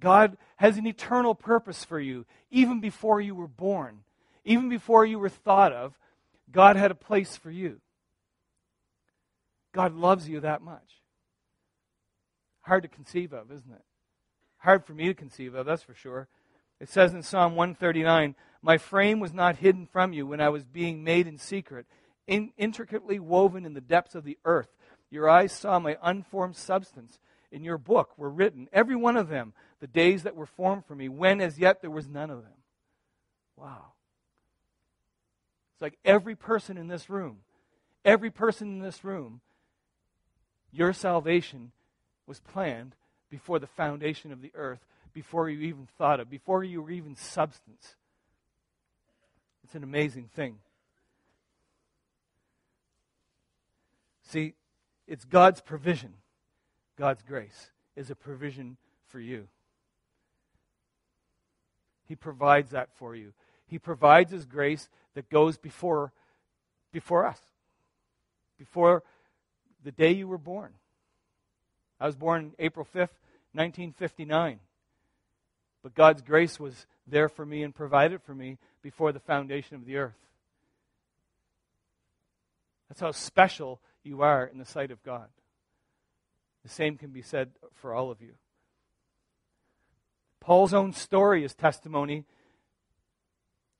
God 0.00 0.36
has 0.56 0.76
an 0.76 0.86
eternal 0.86 1.34
purpose 1.34 1.84
for 1.84 1.98
you, 1.98 2.24
even 2.50 2.80
before 2.80 3.20
you 3.20 3.34
were 3.34 3.48
born, 3.48 4.00
even 4.44 4.68
before 4.68 5.04
you 5.04 5.18
were 5.18 5.28
thought 5.28 5.72
of. 5.72 5.98
God 6.50 6.76
had 6.76 6.90
a 6.90 6.94
place 6.94 7.36
for 7.36 7.50
you. 7.50 7.80
God 9.72 9.94
loves 9.94 10.28
you 10.28 10.40
that 10.40 10.62
much. 10.62 11.02
Hard 12.62 12.82
to 12.84 12.88
conceive 12.88 13.32
of, 13.32 13.50
isn't 13.50 13.70
it? 13.70 13.84
Hard 14.58 14.84
for 14.84 14.92
me 14.92 15.06
to 15.06 15.14
conceive 15.14 15.54
of, 15.54 15.66
that's 15.66 15.82
for 15.82 15.94
sure. 15.94 16.28
It 16.80 16.88
says 16.88 17.12
in 17.12 17.22
Psalm 17.22 17.56
139 17.56 18.34
My 18.62 18.78
frame 18.78 19.20
was 19.20 19.32
not 19.32 19.56
hidden 19.56 19.86
from 19.86 20.12
you 20.12 20.26
when 20.26 20.40
I 20.40 20.48
was 20.48 20.64
being 20.64 21.04
made 21.04 21.26
in 21.26 21.38
secret, 21.38 21.86
in, 22.26 22.52
intricately 22.56 23.18
woven 23.18 23.64
in 23.64 23.74
the 23.74 23.80
depths 23.80 24.14
of 24.14 24.24
the 24.24 24.38
earth. 24.44 24.68
Your 25.10 25.28
eyes 25.28 25.52
saw 25.52 25.78
my 25.78 25.96
unformed 26.02 26.56
substance. 26.56 27.18
In 27.50 27.64
your 27.64 27.78
book 27.78 28.18
were 28.18 28.28
written, 28.28 28.68
every 28.72 28.96
one 28.96 29.16
of 29.16 29.28
them, 29.28 29.54
the 29.80 29.86
days 29.86 30.24
that 30.24 30.36
were 30.36 30.44
formed 30.44 30.84
for 30.84 30.94
me, 30.94 31.08
when 31.08 31.40
as 31.40 31.58
yet 31.58 31.80
there 31.80 31.90
was 31.90 32.06
none 32.06 32.30
of 32.30 32.42
them. 32.42 32.52
Wow. 33.56 33.92
It's 35.74 35.82
like 35.82 35.98
every 36.04 36.34
person 36.34 36.76
in 36.76 36.88
this 36.88 37.08
room, 37.08 37.38
every 38.04 38.30
person 38.30 38.68
in 38.68 38.80
this 38.80 39.02
room, 39.02 39.40
your 40.72 40.92
salvation 40.92 41.72
was 42.26 42.40
planned 42.40 42.94
before 43.30 43.58
the 43.58 43.66
foundation 43.66 44.32
of 44.32 44.42
the 44.42 44.52
earth, 44.54 44.84
before 45.14 45.48
you 45.48 45.60
even 45.60 45.88
thought 45.96 46.20
of, 46.20 46.28
before 46.28 46.62
you 46.62 46.82
were 46.82 46.90
even 46.90 47.16
substance. 47.16 47.96
It's 49.68 49.74
an 49.74 49.84
amazing 49.84 50.30
thing. 50.34 50.56
See, 54.22 54.54
it's 55.06 55.26
God's 55.26 55.60
provision. 55.60 56.14
God's 56.96 57.20
grace 57.20 57.68
is 57.94 58.08
a 58.08 58.14
provision 58.14 58.78
for 59.08 59.20
you. 59.20 59.46
He 62.06 62.16
provides 62.16 62.70
that 62.70 62.88
for 62.96 63.14
you. 63.14 63.34
He 63.66 63.78
provides 63.78 64.32
his 64.32 64.46
grace 64.46 64.88
that 65.12 65.28
goes 65.28 65.58
before 65.58 66.12
before 66.90 67.26
us. 67.26 67.40
Before 68.58 69.02
the 69.84 69.92
day 69.92 70.12
you 70.12 70.28
were 70.28 70.38
born. 70.38 70.72
I 72.00 72.06
was 72.06 72.16
born 72.16 72.54
April 72.58 72.86
5th, 72.86 73.20
1959. 73.52 74.60
But 75.88 75.94
God's 75.94 76.20
grace 76.20 76.60
was 76.60 76.84
there 77.06 77.30
for 77.30 77.46
me 77.46 77.62
and 77.62 77.74
provided 77.74 78.20
for 78.20 78.34
me 78.34 78.58
before 78.82 79.10
the 79.10 79.20
foundation 79.20 79.74
of 79.74 79.86
the 79.86 79.96
earth. 79.96 80.18
That's 82.90 83.00
how 83.00 83.12
special 83.12 83.80
you 84.04 84.20
are 84.20 84.44
in 84.44 84.58
the 84.58 84.66
sight 84.66 84.90
of 84.90 85.02
God. 85.02 85.28
The 86.62 86.68
same 86.68 86.98
can 86.98 87.08
be 87.08 87.22
said 87.22 87.52
for 87.72 87.94
all 87.94 88.10
of 88.10 88.20
you. 88.20 88.34
Paul's 90.40 90.74
own 90.74 90.92
story 90.92 91.42
is 91.42 91.54
testimony 91.54 92.26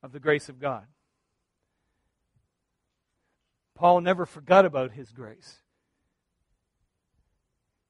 of 0.01 0.11
the 0.11 0.19
grace 0.19 0.49
of 0.49 0.59
God. 0.59 0.87
Paul 3.75 4.01
never 4.01 4.25
forgot 4.25 4.65
about 4.65 4.93
his 4.93 5.11
grace. 5.11 5.57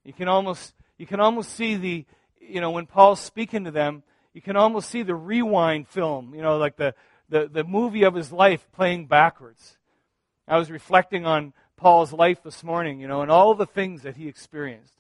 You 0.04 0.12
can 0.12 0.28
almost 0.28 0.74
you 0.98 1.06
can 1.06 1.22
almost 1.22 1.54
see 1.54 1.78
the 1.78 2.06
you 2.42 2.60
know 2.60 2.72
when 2.72 2.86
Paul's 2.86 3.22
speaking 3.22 3.64
to 3.64 3.72
them, 3.72 4.04
you 4.34 4.42
can 4.42 4.56
almost 4.56 4.90
see 4.90 5.04
the 5.04 5.16
rewind 5.16 5.88
film, 5.88 6.34
you 6.36 6.42
know, 6.42 6.58
like 6.58 6.76
the 6.76 6.94
the, 7.30 7.48
the 7.48 7.64
movie 7.64 8.04
of 8.04 8.16
his 8.16 8.32
life 8.32 8.68
playing 8.72 9.06
backwards. 9.06 9.78
I 10.48 10.58
was 10.58 10.72
reflecting 10.72 11.26
on 11.26 11.54
Paul's 11.78 12.12
life 12.12 12.44
this 12.44 12.64
morning, 12.64 13.00
you 13.00 13.08
know, 13.08 13.22
and 13.22 13.32
all 13.32 13.54
the 13.54 13.66
things 13.66 14.02
that 14.02 14.18
he 14.18 14.28
experienced. 14.28 14.94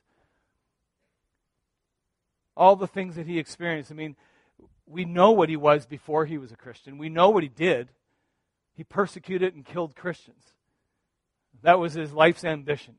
All 2.55 2.75
the 2.75 2.87
things 2.87 3.15
that 3.15 3.25
he 3.25 3.39
experienced. 3.39 3.91
I 3.91 3.95
mean, 3.95 4.15
we 4.85 5.05
know 5.05 5.31
what 5.31 5.49
he 5.49 5.55
was 5.55 5.85
before 5.85 6.25
he 6.25 6.37
was 6.37 6.51
a 6.51 6.55
Christian. 6.55 6.97
We 6.97 7.09
know 7.09 7.29
what 7.29 7.43
he 7.43 7.49
did. 7.49 7.89
He 8.75 8.83
persecuted 8.83 9.55
and 9.55 9.65
killed 9.65 9.95
Christians. 9.95 10.53
That 11.63 11.79
was 11.79 11.93
his 11.93 12.13
life's 12.13 12.45
ambition. 12.45 12.95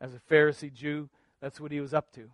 As 0.00 0.14
a 0.14 0.20
Pharisee 0.32 0.72
Jew, 0.72 1.08
that's 1.40 1.60
what 1.60 1.72
he 1.72 1.80
was 1.80 1.92
up 1.92 2.12
to. 2.12 2.30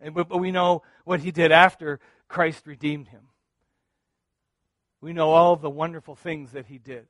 And, 0.00 0.14
but 0.14 0.38
we 0.38 0.50
know 0.50 0.82
what 1.04 1.20
he 1.20 1.30
did 1.30 1.52
after 1.52 2.00
Christ 2.28 2.66
redeemed 2.66 3.08
him. 3.08 3.28
We 5.00 5.12
know 5.12 5.30
all 5.30 5.56
the 5.56 5.70
wonderful 5.70 6.14
things 6.14 6.52
that 6.52 6.66
he 6.66 6.78
did. 6.78 7.06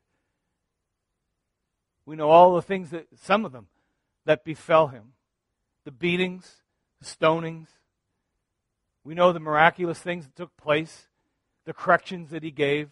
We 2.07 2.17
know 2.17 2.29
all 2.29 2.55
the 2.55 2.63
things 2.63 2.91
that, 2.91 3.07
some 3.23 3.45
of 3.45 3.53
them, 3.53 3.69
that 4.25 4.45
befell 4.45 4.89
him 4.89 5.13
the 5.85 5.91
beatings, 5.91 6.63
the 7.01 7.07
stonings. 7.07 7.69
We 9.05 9.15
know 9.15 9.33
the 9.33 9.41
miraculous 9.41 9.99
things 9.99 10.25
that 10.25 10.35
took 10.35 10.57
place, 10.57 11.09
the 11.67 11.75
corrections 11.75 12.31
that 12.31 12.43
he 12.43 12.51
gave. 12.51 12.91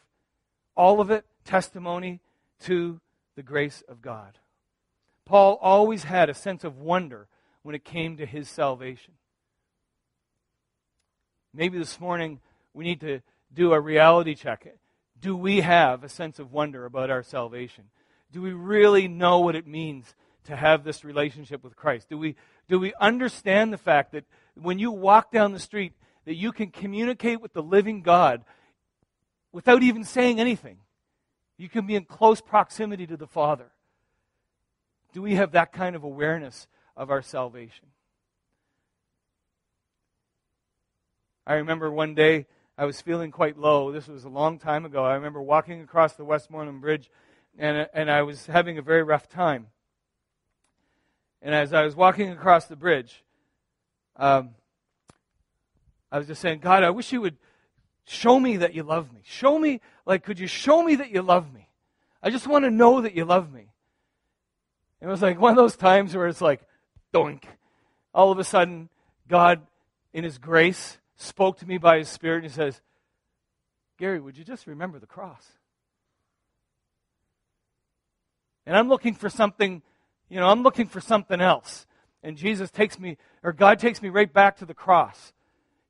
All 0.77 1.01
of 1.01 1.11
it 1.11 1.25
testimony 1.45 2.21
to 2.61 3.01
the 3.35 3.43
grace 3.43 3.83
of 3.89 4.03
God. 4.03 4.39
Paul 5.25 5.59
always 5.63 6.05
had 6.05 6.29
a 6.29 6.35
sense 6.35 6.65
of 6.65 6.79
wonder 6.79 7.29
when 7.63 7.75
it 7.75 7.85
came 7.85 8.17
to 8.19 8.27
his 8.27 8.49
salvation. 8.49 9.15
Maybe 11.55 11.79
this 11.79 12.01
morning 12.01 12.41
we 12.73 12.85
need 12.85 13.01
to 13.01 13.21
do 13.53 13.73
a 13.73 13.81
reality 13.81 14.35
check. 14.35 14.67
Do 15.21 15.37
we 15.37 15.61
have 15.61 16.03
a 16.03 16.09
sense 16.09 16.39
of 16.39 16.53
wonder 16.53 16.85
about 16.85 17.11
our 17.11 17.23
salvation? 17.23 17.85
Do 18.33 18.41
we 18.41 18.53
really 18.53 19.07
know 19.07 19.41
what 19.41 19.55
it 19.55 19.67
means 19.67 20.15
to 20.45 20.57
have 20.57 20.83
this 20.83 21.05
relationship 21.05 21.63
with 21.63 21.77
Christ? 21.77 22.09
Do 22.09 22.19
we, 22.19 22.37
do 22.69 22.79
we 22.79 22.95
understand 22.99 23.73
the 23.73 23.79
fact 23.79 24.13
that 24.13 24.25
when 24.55 24.79
you 24.79 24.91
walk 24.91 25.31
down 25.31 25.53
the 25.53 25.59
street, 25.59 25.93
that 26.25 26.35
you 26.35 26.53
can 26.53 26.71
communicate 26.71 27.41
with 27.41 27.53
the 27.53 27.63
living 27.63 28.03
God 28.03 28.43
without 29.53 29.83
even 29.83 30.05
saying 30.05 30.41
anything? 30.41 30.79
You 31.59 31.69
can 31.69 31.87
be 31.87 31.95
in 31.95 32.05
close 32.05 32.41
proximity 32.41 33.07
to 33.07 33.17
the 33.17 33.27
Father. 33.27 33.71
Do 35.13 35.21
we 35.21 35.35
have 35.35 35.53
that 35.53 35.73
kind 35.73 35.95
of 35.95 36.03
awareness 36.03 36.67
of 36.97 37.11
our 37.11 37.23
salvation? 37.23 37.92
I 41.47 41.55
remember 41.55 41.91
one 41.91 42.15
day 42.15 42.47
I 42.79 42.85
was 42.85 43.01
feeling 43.01 43.31
quite 43.31 43.59
low. 43.59 43.93
This 43.93 44.09
was 44.09 44.25
a 44.25 44.29
long 44.29 44.59
time 44.59 44.85
ago. 44.85 45.05
I 45.05 45.15
remember 45.15 45.43
walking 45.43 45.81
across 45.83 46.15
the 46.15 46.25
Westmoreland 46.25 46.81
Bridge 46.81 47.11
and, 47.59 47.89
and 47.93 48.11
I 48.11 48.23
was 48.23 48.47
having 48.47 48.79
a 48.79 48.83
very 48.83 49.03
rough 49.03 49.29
time. 49.29 49.67
And 51.43 51.55
as 51.55 51.73
I 51.73 51.83
was 51.83 51.97
walking 51.97 52.31
across 52.31 52.67
the 52.67 52.77
bridge, 52.77 53.25
um, 54.17 54.51
I 56.11 56.19
was 56.19 56.27
just 56.27 56.41
saying, 56.41 56.61
God, 56.61 56.85
I 56.85 56.91
wish 56.91 57.13
you 57.13 57.21
would 57.21 57.37
show 58.05 58.39
me 58.39 58.59
that 58.59 58.75
you 58.75 58.83
love 58.83 59.13
me. 59.13 59.21
Show 59.25 59.59
me, 59.59 59.81
like, 60.07 60.23
could 60.23 60.39
you 60.39 60.47
show 60.47 60.83
me 60.83 60.97
that 60.97 61.11
you 61.11 61.23
love 61.23 61.53
me? 61.53 61.69
I 62.23 62.31
just 62.31 62.47
want 62.47 62.65
to 62.65 62.71
know 62.71 63.01
that 63.01 63.15
you 63.15 63.25
love 63.25 63.53
me. 63.53 63.69
It 65.01 65.07
was 65.07 65.21
like 65.21 65.41
one 65.41 65.51
of 65.51 65.57
those 65.57 65.77
times 65.77 66.15
where 66.15 66.29
it's 66.29 66.41
like, 66.41 66.61
doink. 67.13 67.43
All 68.15 68.31
of 68.31 68.39
a 68.39 68.45
sudden, 68.45 68.89
God, 69.27 69.63
in 70.13 70.23
His 70.23 70.39
grace, 70.39 70.99
spoke 71.17 71.59
to 71.59 71.67
me 71.67 71.79
by 71.79 71.99
His 71.99 72.09
Spirit 72.09 72.45
and 72.45 72.45
He 72.45 72.51
says, 72.51 72.81
Gary, 73.99 74.21
would 74.21 74.37
you 74.37 74.45
just 74.45 74.67
remember 74.67 74.99
the 74.99 75.07
cross? 75.07 75.47
And 78.67 78.77
I'm 78.77 78.89
looking 78.89 79.15
for 79.15 79.29
something, 79.29 79.83
you 80.29 80.39
know, 80.39 80.49
I'm 80.49 80.63
looking 80.63 80.87
for 80.87 81.01
something 81.01 81.41
else. 81.41 81.87
And 82.23 82.37
Jesus 82.37 82.71
takes 82.71 82.99
me, 82.99 83.17
or 83.43 83.53
God 83.53 83.79
takes 83.79 84.01
me 84.01 84.09
right 84.09 84.33
back 84.33 84.59
to 84.59 84.67
the 84.67 84.75
cross. 84.75 85.33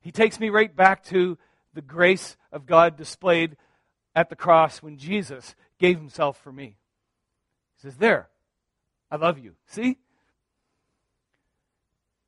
He 0.01 0.11
takes 0.11 0.39
me 0.39 0.49
right 0.49 0.75
back 0.75 1.03
to 1.05 1.37
the 1.73 1.81
grace 1.81 2.35
of 2.51 2.65
God 2.65 2.97
displayed 2.97 3.55
at 4.15 4.29
the 4.29 4.35
cross 4.35 4.81
when 4.81 4.97
Jesus 4.97 5.55
gave 5.79 5.97
himself 5.97 6.37
for 6.37 6.51
me. 6.51 6.77
He 7.75 7.81
says, 7.81 7.97
There, 7.97 8.29
I 9.09 9.15
love 9.15 9.39
you. 9.39 9.55
See? 9.67 9.97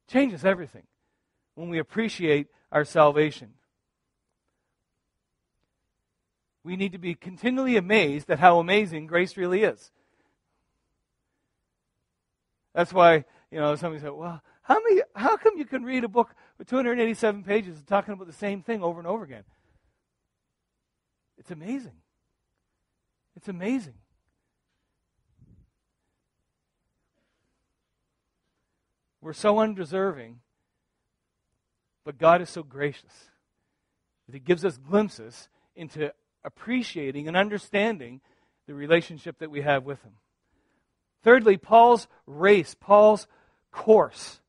Changes 0.07 0.45
everything. 0.45 0.83
when 1.55 1.69
we 1.69 1.79
appreciate 1.79 2.47
our 2.71 2.85
salvation. 2.85 3.53
We 6.63 6.75
need 6.75 6.93
to 6.93 6.97
be 6.97 7.13
continually 7.13 7.77
amazed 7.77 8.29
at 8.29 8.39
how 8.39 8.59
amazing 8.59 9.05
grace 9.05 9.37
really 9.37 9.63
is. 9.63 9.91
That's 12.73 12.91
why, 12.91 13.25
you 13.51 13.59
know, 13.59 13.75
somebody 13.75 14.01
said, 14.01 14.11
well, 14.11 14.41
how, 14.63 14.81
many, 14.81 15.01
how 15.15 15.37
come 15.37 15.57
you 15.57 15.65
can 15.65 15.83
read 15.83 16.03
a 16.03 16.07
book 16.07 16.33
with 16.57 16.67
287 16.67 17.43
pages 17.43 17.83
talking 17.85 18.13
about 18.13 18.27
the 18.27 18.33
same 18.33 18.63
thing 18.63 18.81
over 18.81 18.99
and 18.99 19.07
over 19.07 19.23
again? 19.23 19.43
It's 21.37 21.51
amazing. 21.51 21.93
It's 23.35 23.47
amazing. 23.47 23.93
We're 29.21 29.33
so 29.33 29.59
undeserving, 29.59 30.39
but 32.05 32.17
God 32.17 32.41
is 32.41 32.49
so 32.49 32.63
gracious 32.63 33.29
that 34.25 34.33
He 34.33 34.39
gives 34.39 34.63
us 34.63 34.77
glimpses 34.77 35.49
into 35.75 36.13
appreciating 36.43 37.27
and 37.27 37.35
understanding 37.35 38.21
the 38.67 38.73
relationship 38.73 39.39
that 39.39 39.51
we 39.51 39.61
have 39.61 39.83
with 39.83 40.01
Him. 40.03 40.13
Thirdly, 41.23 41.57
Paul's 41.57 42.07
race, 42.27 42.75
Paul's 42.79 43.27
course. 43.71 44.39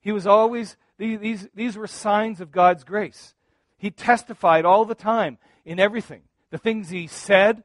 He 0.00 0.12
was 0.12 0.26
always, 0.26 0.76
these, 0.96 1.46
these 1.54 1.76
were 1.76 1.86
signs 1.86 2.40
of 2.40 2.50
God's 2.50 2.84
grace. 2.84 3.34
He 3.76 3.90
testified 3.90 4.64
all 4.64 4.84
the 4.84 4.94
time 4.94 5.38
in 5.64 5.78
everything 5.78 6.22
the 6.50 6.58
things 6.58 6.88
he 6.88 7.06
said, 7.06 7.62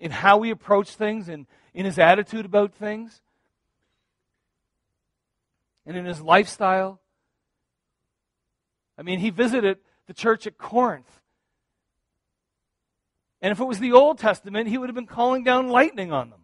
in 0.00 0.10
how 0.10 0.42
he 0.42 0.50
approached 0.50 0.96
things, 0.96 1.28
and 1.28 1.46
in 1.72 1.84
his 1.84 1.98
attitude 1.98 2.44
about 2.44 2.74
things 2.74 3.20
and 5.86 5.96
in 5.96 6.04
his 6.04 6.20
lifestyle. 6.20 7.00
I 8.98 9.02
mean, 9.02 9.20
he 9.20 9.30
visited 9.30 9.78
the 10.06 10.14
church 10.14 10.46
at 10.46 10.58
Corinth. 10.58 11.20
And 13.40 13.52
if 13.52 13.60
it 13.60 13.64
was 13.64 13.78
the 13.78 13.92
Old 13.92 14.18
Testament, 14.18 14.68
he 14.68 14.78
would 14.78 14.88
have 14.88 14.94
been 14.94 15.06
calling 15.06 15.44
down 15.44 15.68
lightning 15.68 16.12
on 16.12 16.30
them. 16.30 16.40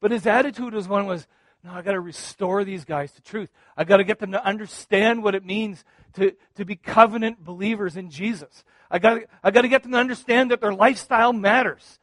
But 0.00 0.10
his 0.10 0.26
attitude 0.26 0.74
was 0.74 0.88
one 0.88 1.06
was, 1.06 1.26
no, 1.62 1.70
I 1.72 1.82
got 1.82 1.92
to 1.92 2.00
restore 2.00 2.64
these 2.64 2.84
guys 2.84 3.12
to 3.12 3.22
truth. 3.22 3.50
I 3.76 3.84
got 3.84 3.98
to 3.98 4.04
get 4.04 4.18
them 4.18 4.32
to 4.32 4.44
understand 4.44 5.22
what 5.22 5.34
it 5.34 5.44
means 5.44 5.84
to, 6.14 6.32
to 6.56 6.64
be 6.64 6.74
covenant 6.74 7.44
believers 7.44 7.96
in 7.96 8.10
Jesus. 8.10 8.64
I 8.90 8.98
got 8.98 9.22
I 9.42 9.50
got 9.50 9.62
to 9.62 9.68
get 9.68 9.82
them 9.82 9.92
to 9.92 9.98
understand 9.98 10.50
that 10.50 10.60
their 10.60 10.74
lifestyle 10.74 11.32
matters. 11.32 12.00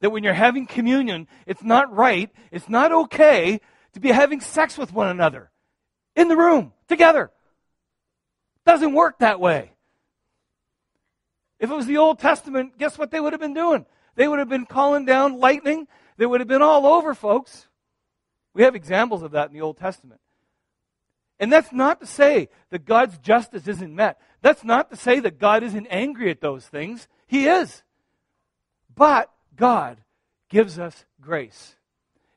That 0.00 0.10
when 0.10 0.24
you're 0.24 0.32
having 0.32 0.66
communion, 0.66 1.28
it's 1.46 1.62
not 1.62 1.94
right, 1.94 2.30
it's 2.50 2.70
not 2.70 2.90
okay 2.90 3.60
to 3.94 4.00
be 4.00 4.10
having 4.10 4.40
sex 4.40 4.78
with 4.78 4.92
one 4.92 5.08
another 5.08 5.50
in 6.16 6.28
the 6.28 6.36
room 6.36 6.72
together. 6.88 7.30
Doesn't 8.64 8.94
work 8.94 9.18
that 9.18 9.40
way. 9.40 9.72
If 11.58 11.70
it 11.70 11.74
was 11.74 11.86
the 11.86 11.98
Old 11.98 12.18
Testament, 12.18 12.78
guess 12.78 12.98
what 12.98 13.10
they 13.10 13.20
would 13.20 13.32
have 13.32 13.40
been 13.40 13.54
doing? 13.54 13.84
They 14.14 14.28
would 14.28 14.38
have 14.38 14.48
been 14.48 14.66
calling 14.66 15.04
down 15.04 15.38
lightning. 15.38 15.86
They 16.16 16.26
would 16.26 16.40
have 16.40 16.48
been 16.48 16.62
all 16.62 16.86
over, 16.86 17.14
folks. 17.14 17.68
We 18.54 18.62
have 18.62 18.74
examples 18.74 19.22
of 19.22 19.32
that 19.32 19.48
in 19.48 19.54
the 19.54 19.60
Old 19.60 19.76
Testament. 19.76 20.20
And 21.38 21.52
that's 21.52 21.72
not 21.72 22.00
to 22.00 22.06
say 22.06 22.48
that 22.70 22.84
God's 22.84 23.16
justice 23.18 23.66
isn't 23.66 23.94
met. 23.94 24.20
That's 24.42 24.64
not 24.64 24.90
to 24.90 24.96
say 24.96 25.20
that 25.20 25.38
God 25.38 25.62
isn't 25.62 25.86
angry 25.86 26.30
at 26.30 26.40
those 26.40 26.66
things. 26.66 27.08
He 27.26 27.46
is. 27.46 27.82
But 28.94 29.30
God 29.56 29.98
gives 30.48 30.78
us 30.78 31.04
grace. 31.20 31.76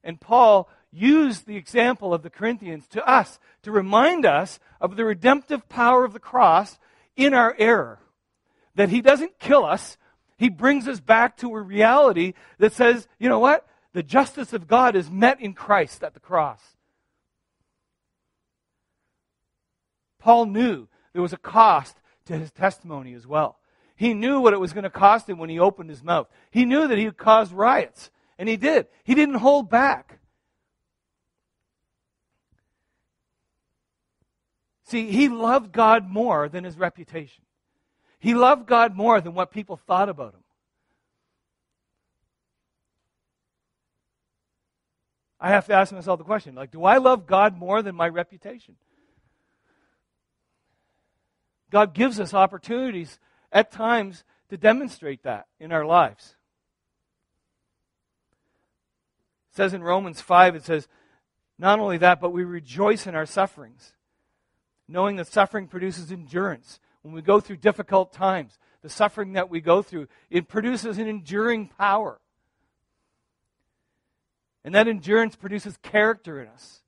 And 0.03 0.19
Paul 0.19 0.69
use 0.93 1.41
the 1.41 1.57
example 1.57 2.13
of 2.13 2.21
the 2.21 2.29
Corinthians 2.29 2.87
to 2.89 3.05
us 3.07 3.39
to 3.63 3.71
remind 3.71 4.25
us 4.25 4.59
of 4.79 4.95
the 4.95 5.03
redemptive 5.03 5.67
power 5.67 6.05
of 6.05 6.13
the 6.13 6.19
cross 6.19 6.77
in 7.15 7.33
our 7.33 7.55
error. 7.57 7.99
That 8.75 8.89
He 8.89 9.01
doesn't 9.01 9.39
kill 9.39 9.65
us, 9.65 9.97
He 10.37 10.49
brings 10.49 10.87
us 10.87 10.99
back 10.99 11.37
to 11.37 11.53
a 11.55 11.61
reality 11.61 12.33
that 12.59 12.73
says, 12.73 13.07
you 13.19 13.27
know 13.29 13.39
what? 13.39 13.67
The 13.93 14.03
justice 14.03 14.53
of 14.53 14.67
God 14.67 14.95
is 14.95 15.09
met 15.09 15.41
in 15.41 15.53
Christ 15.53 16.03
at 16.03 16.13
the 16.13 16.19
cross. 16.19 16.61
Paul 20.19 20.45
knew 20.45 20.87
there 21.11 21.21
was 21.21 21.33
a 21.33 21.37
cost 21.37 21.97
to 22.25 22.37
his 22.37 22.51
testimony 22.51 23.13
as 23.13 23.27
well. 23.27 23.59
He 23.95 24.13
knew 24.13 24.39
what 24.39 24.53
it 24.53 24.59
was 24.59 24.73
going 24.73 24.85
to 24.85 24.89
cost 24.89 25.29
him 25.29 25.37
when 25.37 25.49
he 25.49 25.59
opened 25.59 25.89
his 25.89 26.03
mouth. 26.03 26.27
He 26.49 26.65
knew 26.65 26.87
that 26.87 26.97
he 26.97 27.05
would 27.05 27.17
cause 27.17 27.51
riots, 27.51 28.09
and 28.39 28.49
he 28.49 28.57
did. 28.57 28.87
He 29.03 29.15
didn't 29.15 29.35
hold 29.35 29.69
back. 29.69 30.19
See, 34.93 35.09
he 35.09 35.27
loved 35.27 35.71
God 35.71 36.07
more 36.07 36.47
than 36.47 36.65
his 36.65 36.77
reputation. 36.77 37.43
He 38.19 38.35
loved 38.35 38.67
God 38.67 38.95
more 38.95 39.19
than 39.21 39.33
what 39.33 39.49
people 39.49 39.75
thought 39.75 40.07
about 40.07 40.35
him. 40.35 40.43
I 45.39 45.49
have 45.49 45.65
to 45.65 45.73
ask 45.73 45.91
myself 45.91 46.19
the 46.19 46.23
question 46.23 46.53
like, 46.53 46.69
do 46.69 46.83
I 46.83 46.97
love 46.97 47.25
God 47.25 47.57
more 47.57 47.81
than 47.81 47.95
my 47.95 48.07
reputation? 48.07 48.75
God 51.71 51.95
gives 51.95 52.19
us 52.19 52.35
opportunities 52.35 53.17
at 53.51 53.71
times 53.71 54.23
to 54.49 54.57
demonstrate 54.57 55.23
that 55.23 55.47
in 55.59 55.71
our 55.71 55.87
lives. 55.87 56.35
It 59.49 59.55
says 59.55 59.73
in 59.73 59.81
Romans 59.81 60.21
5, 60.21 60.55
it 60.55 60.65
says, 60.65 60.87
not 61.57 61.79
only 61.79 61.97
that, 61.97 62.21
but 62.21 62.29
we 62.29 62.43
rejoice 62.43 63.07
in 63.07 63.15
our 63.15 63.25
sufferings 63.25 63.93
knowing 64.93 65.15
that 65.15 65.27
suffering 65.27 65.67
produces 65.67 66.11
endurance. 66.11 66.79
When 67.01 67.15
we 67.15 67.23
go 67.23 67.39
through 67.39 67.57
difficult 67.57 68.13
times, 68.13 68.59
the 68.83 68.89
suffering 68.89 69.33
that 69.33 69.49
we 69.49 69.59
go 69.59 69.81
through, 69.81 70.07
it 70.29 70.47
produces 70.47 70.99
an 70.99 71.07
enduring 71.07 71.69
power. 71.79 72.21
And 74.63 74.75
that 74.75 74.87
endurance 74.87 75.35
produces 75.35 75.75
character 75.77 76.39
in 76.39 76.47
us. 76.47 76.83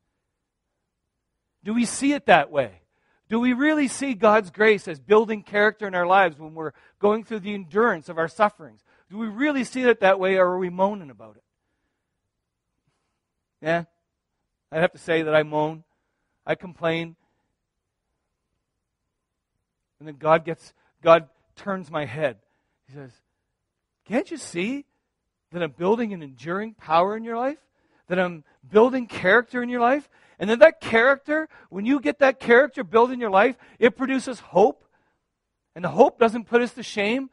Do 1.64 1.74
we 1.74 1.86
see 1.86 2.14
it 2.14 2.28
that 2.28 2.52
way? 2.52 2.84
Do 3.28 3.40
we 3.40 3.54
really 3.54 3.88
see 3.88 4.14
God's 4.14 4.52
grace 4.52 4.88
as 4.88 5.00
building 5.00 5.42
character 5.42 5.88
in 5.88 5.96
our 5.96 6.06
lives 6.06 6.38
when 6.38 6.54
we're 6.54 6.74
going 7.00 7.24
through 7.24 7.40
the 7.40 7.56
endurance 7.56 8.08
of 8.08 8.20
our 8.20 8.28
sufferings? 8.28 8.84
Do 9.10 9.18
we 9.18 9.28
really 9.28 9.64
see 9.64 9.82
it 9.82 10.00
that 10.02 10.20
way, 10.20 10.36
or 10.36 10.46
are 10.46 10.60
we 10.60 10.70
moaning 10.70 11.10
about 11.10 11.38
it? 11.38 11.44
Yeah? 13.62 13.86
I'd 14.72 14.82
have 14.82 14.92
to 14.92 15.00
say 15.00 15.24
that 15.24 15.34
I 15.34 15.42
moan. 15.42 15.84
I 16.46 16.54
complain. 16.54 17.16
And 20.06 20.14
then 20.14 20.20
God 20.20 20.46
gets, 20.46 20.72
God 21.02 21.30
turns 21.56 21.90
my 21.90 22.06
head. 22.06 22.38
He 22.88 22.94
says, 22.94 23.10
Can't 24.08 24.30
you 24.30 24.38
see 24.38 24.86
that 25.52 25.64
I'm 25.64 25.72
building 25.72 26.14
an 26.14 26.22
enduring 26.22 26.76
power 26.76 27.18
in 27.18 27.24
your 27.24 27.38
life? 27.38 27.58
That 28.08 28.20
I'm 28.20 28.44
building 28.70 29.08
character 29.08 29.64
in 29.64 29.70
your 29.70 29.82
life? 29.82 30.08
And 30.38 30.48
then 30.48 30.60
that 30.60 30.80
character, 30.80 31.50
when 31.72 31.88
you 31.88 32.00
get 32.00 32.20
that 32.20 32.40
character 32.40 32.84
built 32.84 33.10
in 33.10 33.20
your 33.20 33.32
life, 33.32 33.58
it 33.80 33.98
produces 33.98 34.40
hope. 34.42 34.86
And 35.74 35.84
the 35.84 35.90
hope 35.90 36.20
doesn't 36.20 36.46
put 36.46 36.62
us 36.62 36.74
to 36.74 36.84
shame. 36.84 37.32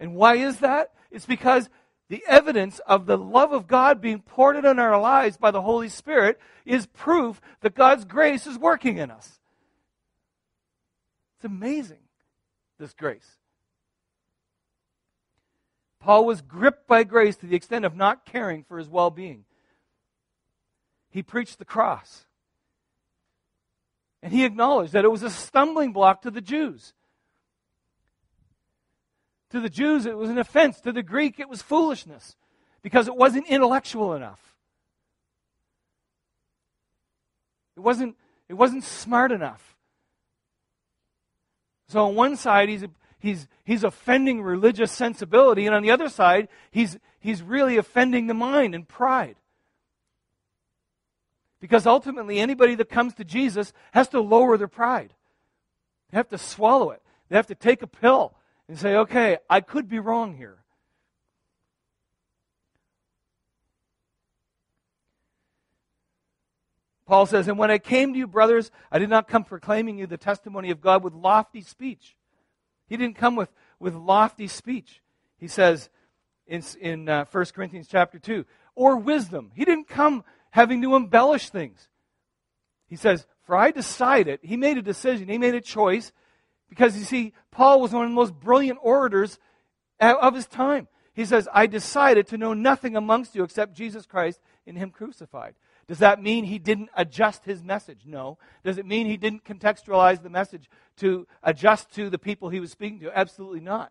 And 0.00 0.16
why 0.16 0.38
is 0.38 0.58
that? 0.58 0.90
It's 1.12 1.26
because 1.26 1.70
the 2.08 2.24
evidence 2.26 2.80
of 2.80 3.06
the 3.06 3.16
love 3.16 3.52
of 3.52 3.68
God 3.68 4.00
being 4.00 4.22
poured 4.22 4.56
out 4.56 4.64
in 4.64 4.80
our 4.80 5.00
lives 5.00 5.36
by 5.36 5.52
the 5.52 5.62
Holy 5.62 5.88
Spirit 5.88 6.40
is 6.64 6.86
proof 6.86 7.40
that 7.60 7.76
God's 7.76 8.04
grace 8.04 8.44
is 8.44 8.58
working 8.58 8.98
in 8.98 9.12
us. 9.12 9.37
It's 11.38 11.44
amazing, 11.44 12.00
this 12.80 12.94
grace. 12.94 13.38
Paul 16.00 16.26
was 16.26 16.40
gripped 16.40 16.88
by 16.88 17.04
grace 17.04 17.36
to 17.36 17.46
the 17.46 17.54
extent 17.54 17.84
of 17.84 17.94
not 17.94 18.26
caring 18.26 18.64
for 18.64 18.76
his 18.76 18.88
well 18.88 19.10
being. 19.10 19.44
He 21.10 21.22
preached 21.22 21.60
the 21.60 21.64
cross. 21.64 22.24
And 24.20 24.32
he 24.32 24.44
acknowledged 24.44 24.94
that 24.94 25.04
it 25.04 25.12
was 25.12 25.22
a 25.22 25.30
stumbling 25.30 25.92
block 25.92 26.22
to 26.22 26.30
the 26.32 26.40
Jews. 26.40 26.92
To 29.50 29.60
the 29.60 29.70
Jews, 29.70 30.06
it 30.06 30.16
was 30.16 30.28
an 30.28 30.38
offense. 30.38 30.80
To 30.80 30.92
the 30.92 31.04
Greek, 31.04 31.38
it 31.38 31.48
was 31.48 31.62
foolishness 31.62 32.34
because 32.82 33.06
it 33.06 33.14
wasn't 33.14 33.46
intellectual 33.46 34.14
enough. 34.14 34.56
It 37.76 37.80
wasn't, 37.80 38.16
it 38.48 38.54
wasn't 38.54 38.82
smart 38.82 39.30
enough. 39.30 39.76
So 41.88 42.06
on 42.06 42.14
one 42.14 42.36
side, 42.36 42.68
he's, 42.68 42.84
he's, 43.18 43.48
he's 43.64 43.84
offending 43.84 44.42
religious 44.42 44.92
sensibility, 44.92 45.66
and 45.66 45.74
on 45.74 45.82
the 45.82 45.90
other 45.90 46.08
side, 46.08 46.48
he's, 46.70 46.98
he's 47.18 47.42
really 47.42 47.76
offending 47.76 48.26
the 48.26 48.34
mind 48.34 48.74
and 48.74 48.86
pride. 48.86 49.36
Because 51.60 51.86
ultimately, 51.86 52.38
anybody 52.38 52.74
that 52.76 52.88
comes 52.88 53.14
to 53.14 53.24
Jesus 53.24 53.72
has 53.92 54.08
to 54.08 54.20
lower 54.20 54.56
their 54.56 54.68
pride. 54.68 55.12
They 56.10 56.16
have 56.16 56.28
to 56.28 56.38
swallow 56.38 56.90
it. 56.90 57.02
They 57.28 57.36
have 57.36 57.48
to 57.48 57.54
take 57.54 57.82
a 57.82 57.86
pill 57.86 58.34
and 58.68 58.78
say, 58.78 58.94
okay, 58.94 59.38
I 59.50 59.60
could 59.60 59.88
be 59.88 59.98
wrong 59.98 60.36
here. 60.36 60.58
Paul 67.08 67.24
says, 67.24 67.48
And 67.48 67.58
when 67.58 67.70
I 67.70 67.78
came 67.78 68.12
to 68.12 68.18
you, 68.18 68.26
brothers, 68.26 68.70
I 68.92 68.98
did 68.98 69.08
not 69.08 69.28
come 69.28 69.42
proclaiming 69.42 69.96
you 69.96 70.06
the 70.06 70.18
testimony 70.18 70.70
of 70.70 70.82
God 70.82 71.02
with 71.02 71.14
lofty 71.14 71.62
speech. 71.62 72.14
He 72.86 72.98
didn't 72.98 73.16
come 73.16 73.34
with, 73.34 73.48
with 73.80 73.94
lofty 73.94 74.46
speech. 74.46 75.00
He 75.38 75.48
says 75.48 75.88
in, 76.46 76.62
in 76.78 77.08
uh, 77.08 77.24
1 77.32 77.46
Corinthians 77.54 77.88
chapter 77.90 78.18
2, 78.18 78.44
or 78.74 78.98
wisdom. 78.98 79.52
He 79.54 79.64
didn't 79.64 79.88
come 79.88 80.22
having 80.50 80.82
to 80.82 80.96
embellish 80.96 81.48
things. 81.48 81.88
He 82.88 82.96
says, 82.96 83.26
For 83.42 83.56
I 83.56 83.70
decided, 83.70 84.40
he 84.42 84.58
made 84.58 84.76
a 84.76 84.82
decision, 84.82 85.28
he 85.28 85.38
made 85.38 85.54
a 85.54 85.62
choice, 85.62 86.12
because 86.68 86.98
you 86.98 87.04
see, 87.04 87.32
Paul 87.50 87.80
was 87.80 87.92
one 87.92 88.04
of 88.04 88.10
the 88.10 88.16
most 88.16 88.34
brilliant 88.34 88.80
orators 88.82 89.38
of 89.98 90.34
his 90.34 90.46
time. 90.46 90.88
He 91.14 91.24
says, 91.24 91.48
I 91.54 91.66
decided 91.66 92.26
to 92.28 92.36
know 92.36 92.52
nothing 92.52 92.96
amongst 92.96 93.34
you 93.34 93.44
except 93.44 93.74
Jesus 93.74 94.04
Christ 94.04 94.40
and 94.66 94.76
Him 94.76 94.90
crucified. 94.90 95.54
Does 95.88 95.98
that 95.98 96.22
mean 96.22 96.44
he 96.44 96.58
didn't 96.58 96.90
adjust 96.94 97.46
his 97.46 97.62
message? 97.62 98.00
No. 98.04 98.36
Does 98.62 98.76
it 98.76 98.84
mean 98.84 99.06
he 99.06 99.16
didn't 99.16 99.44
contextualize 99.44 100.22
the 100.22 100.28
message 100.28 100.68
to 100.98 101.26
adjust 101.42 101.90
to 101.94 102.10
the 102.10 102.18
people 102.18 102.50
he 102.50 102.60
was 102.60 102.70
speaking 102.70 103.00
to? 103.00 103.18
Absolutely 103.18 103.60
not. 103.60 103.90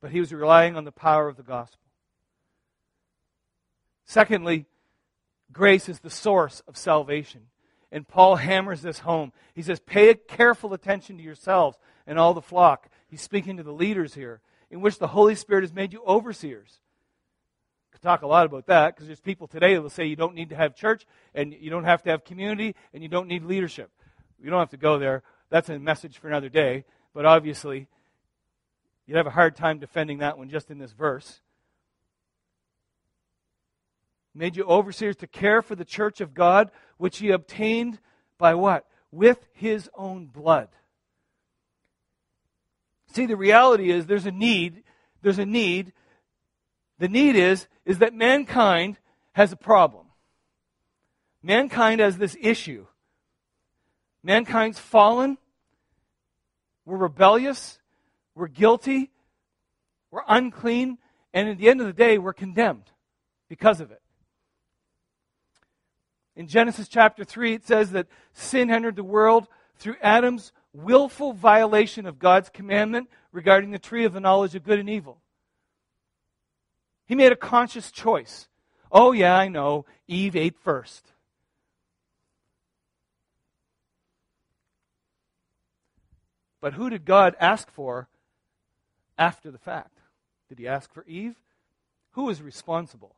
But 0.00 0.12
he 0.12 0.20
was 0.20 0.32
relying 0.32 0.76
on 0.76 0.84
the 0.84 0.92
power 0.92 1.26
of 1.26 1.36
the 1.36 1.42
gospel. 1.42 1.80
Secondly, 4.06 4.66
grace 5.52 5.88
is 5.88 5.98
the 5.98 6.10
source 6.10 6.62
of 6.68 6.76
salvation. 6.76 7.42
And 7.92 8.06
Paul 8.06 8.36
hammers 8.36 8.82
this 8.82 9.00
home. 9.00 9.32
He 9.52 9.62
says, 9.62 9.80
Pay 9.80 10.14
careful 10.14 10.72
attention 10.72 11.16
to 11.16 11.24
yourselves 11.24 11.76
and 12.06 12.20
all 12.20 12.34
the 12.34 12.40
flock. 12.40 12.88
He's 13.08 13.20
speaking 13.20 13.56
to 13.56 13.64
the 13.64 13.72
leaders 13.72 14.14
here, 14.14 14.40
in 14.70 14.80
which 14.80 15.00
the 15.00 15.08
Holy 15.08 15.34
Spirit 15.34 15.64
has 15.64 15.74
made 15.74 15.92
you 15.92 16.04
overseers. 16.06 16.78
Could 17.92 18.02
talk 18.02 18.22
a 18.22 18.26
lot 18.26 18.46
about 18.46 18.66
that 18.66 18.94
because 18.94 19.06
there's 19.06 19.20
people 19.20 19.46
today 19.48 19.74
that 19.74 19.82
will 19.82 19.90
say 19.90 20.06
you 20.06 20.16
don't 20.16 20.34
need 20.34 20.50
to 20.50 20.56
have 20.56 20.74
church 20.74 21.06
and 21.34 21.52
you 21.52 21.70
don't 21.70 21.84
have 21.84 22.02
to 22.04 22.10
have 22.10 22.24
community 22.24 22.74
and 22.94 23.02
you 23.02 23.08
don't 23.08 23.28
need 23.28 23.44
leadership. 23.44 23.90
You 24.42 24.50
don't 24.50 24.60
have 24.60 24.70
to 24.70 24.76
go 24.76 24.98
there. 24.98 25.22
That's 25.50 25.68
a 25.68 25.78
message 25.78 26.18
for 26.18 26.28
another 26.28 26.48
day. 26.48 26.84
But 27.12 27.26
obviously, 27.26 27.88
you'd 29.06 29.16
have 29.16 29.26
a 29.26 29.30
hard 29.30 29.56
time 29.56 29.78
defending 29.78 30.18
that 30.18 30.38
one 30.38 30.48
just 30.48 30.70
in 30.70 30.78
this 30.78 30.92
verse. 30.92 31.40
Made 34.34 34.56
you 34.56 34.64
overseers 34.64 35.16
to 35.16 35.26
care 35.26 35.60
for 35.60 35.74
the 35.74 35.84
church 35.84 36.20
of 36.20 36.34
God, 36.34 36.70
which 36.98 37.18
he 37.18 37.30
obtained 37.30 37.98
by 38.38 38.54
what? 38.54 38.86
With 39.10 39.48
his 39.52 39.90
own 39.96 40.26
blood. 40.26 40.68
See, 43.12 43.26
the 43.26 43.36
reality 43.36 43.90
is 43.90 44.06
there's 44.06 44.26
a 44.26 44.30
need. 44.30 44.84
There's 45.22 45.40
a 45.40 45.46
need. 45.46 45.92
The 47.00 47.08
need 47.08 47.34
is, 47.34 47.66
is 47.86 47.98
that 47.98 48.14
mankind 48.14 48.98
has 49.32 49.52
a 49.52 49.56
problem. 49.56 50.06
Mankind 51.42 52.00
has 52.00 52.18
this 52.18 52.36
issue. 52.38 52.86
Mankind's 54.22 54.78
fallen. 54.78 55.38
We're 56.84 56.98
rebellious. 56.98 57.78
We're 58.34 58.48
guilty. 58.48 59.10
We're 60.10 60.24
unclean. 60.28 60.98
And 61.32 61.48
at 61.48 61.56
the 61.56 61.70
end 61.70 61.80
of 61.80 61.86
the 61.86 61.94
day, 61.94 62.18
we're 62.18 62.34
condemned 62.34 62.90
because 63.48 63.80
of 63.80 63.90
it. 63.90 64.02
In 66.36 66.48
Genesis 66.48 66.86
chapter 66.86 67.24
3, 67.24 67.54
it 67.54 67.66
says 67.66 67.92
that 67.92 68.08
sin 68.34 68.70
entered 68.70 68.96
the 68.96 69.04
world 69.04 69.48
through 69.76 69.96
Adam's 70.02 70.52
willful 70.74 71.32
violation 71.32 72.04
of 72.04 72.18
God's 72.18 72.50
commandment 72.50 73.08
regarding 73.32 73.70
the 73.70 73.78
tree 73.78 74.04
of 74.04 74.12
the 74.12 74.20
knowledge 74.20 74.54
of 74.54 74.64
good 74.64 74.78
and 74.78 74.90
evil. 74.90 75.22
He 77.10 77.16
made 77.16 77.32
a 77.32 77.36
conscious 77.36 77.90
choice. 77.90 78.46
Oh, 78.92 79.10
yeah, 79.10 79.36
I 79.36 79.48
know. 79.48 79.84
Eve 80.06 80.36
ate 80.36 80.56
first. 80.56 81.04
But 86.60 86.74
who 86.74 86.88
did 86.88 87.04
God 87.04 87.34
ask 87.40 87.68
for 87.68 88.06
after 89.18 89.50
the 89.50 89.58
fact? 89.58 89.98
Did 90.48 90.60
he 90.60 90.68
ask 90.68 90.94
for 90.94 91.04
Eve? 91.04 91.34
Who 92.12 92.26
was 92.26 92.40
responsible? 92.40 93.16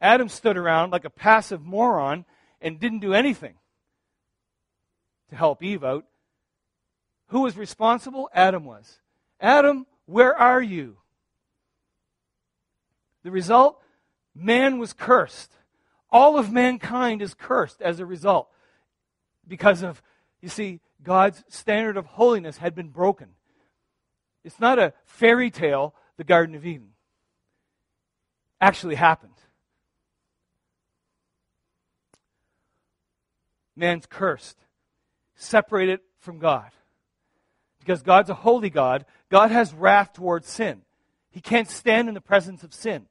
Adam 0.00 0.28
stood 0.28 0.56
around 0.56 0.92
like 0.92 1.04
a 1.04 1.10
passive 1.10 1.64
moron 1.64 2.24
and 2.60 2.78
didn't 2.78 3.00
do 3.00 3.14
anything 3.14 3.54
to 5.30 5.34
help 5.34 5.60
Eve 5.60 5.82
out. 5.82 6.04
Who 7.30 7.40
was 7.40 7.56
responsible? 7.56 8.30
Adam 8.32 8.64
was. 8.64 9.00
Adam, 9.40 9.86
where 10.06 10.38
are 10.38 10.62
you? 10.62 10.98
The 13.22 13.30
result? 13.30 13.80
Man 14.34 14.78
was 14.78 14.92
cursed. 14.92 15.52
All 16.10 16.38
of 16.38 16.52
mankind 16.52 17.22
is 17.22 17.34
cursed 17.34 17.80
as 17.80 18.00
a 18.00 18.06
result 18.06 18.48
because 19.46 19.82
of, 19.82 20.02
you 20.40 20.48
see, 20.48 20.80
God's 21.02 21.42
standard 21.48 21.96
of 21.96 22.06
holiness 22.06 22.58
had 22.58 22.74
been 22.74 22.88
broken. 22.88 23.28
It's 24.44 24.60
not 24.60 24.78
a 24.78 24.92
fairy 25.04 25.50
tale, 25.50 25.94
the 26.16 26.24
Garden 26.24 26.54
of 26.54 26.66
Eden. 26.66 26.90
Actually 28.60 28.94
happened. 28.94 29.32
Man's 33.74 34.06
cursed, 34.06 34.58
separated 35.34 36.00
from 36.18 36.38
God 36.38 36.70
because 37.82 38.02
God's 38.02 38.30
a 38.30 38.34
holy 38.34 38.70
God. 38.70 39.04
God 39.28 39.50
has 39.50 39.74
wrath 39.74 40.12
towards 40.12 40.48
sin. 40.48 40.82
He 41.30 41.40
can't 41.40 41.68
stand 41.68 42.08
in 42.08 42.14
the 42.14 42.20
presence 42.20 42.62
of 42.62 42.72
sin. 42.72 43.06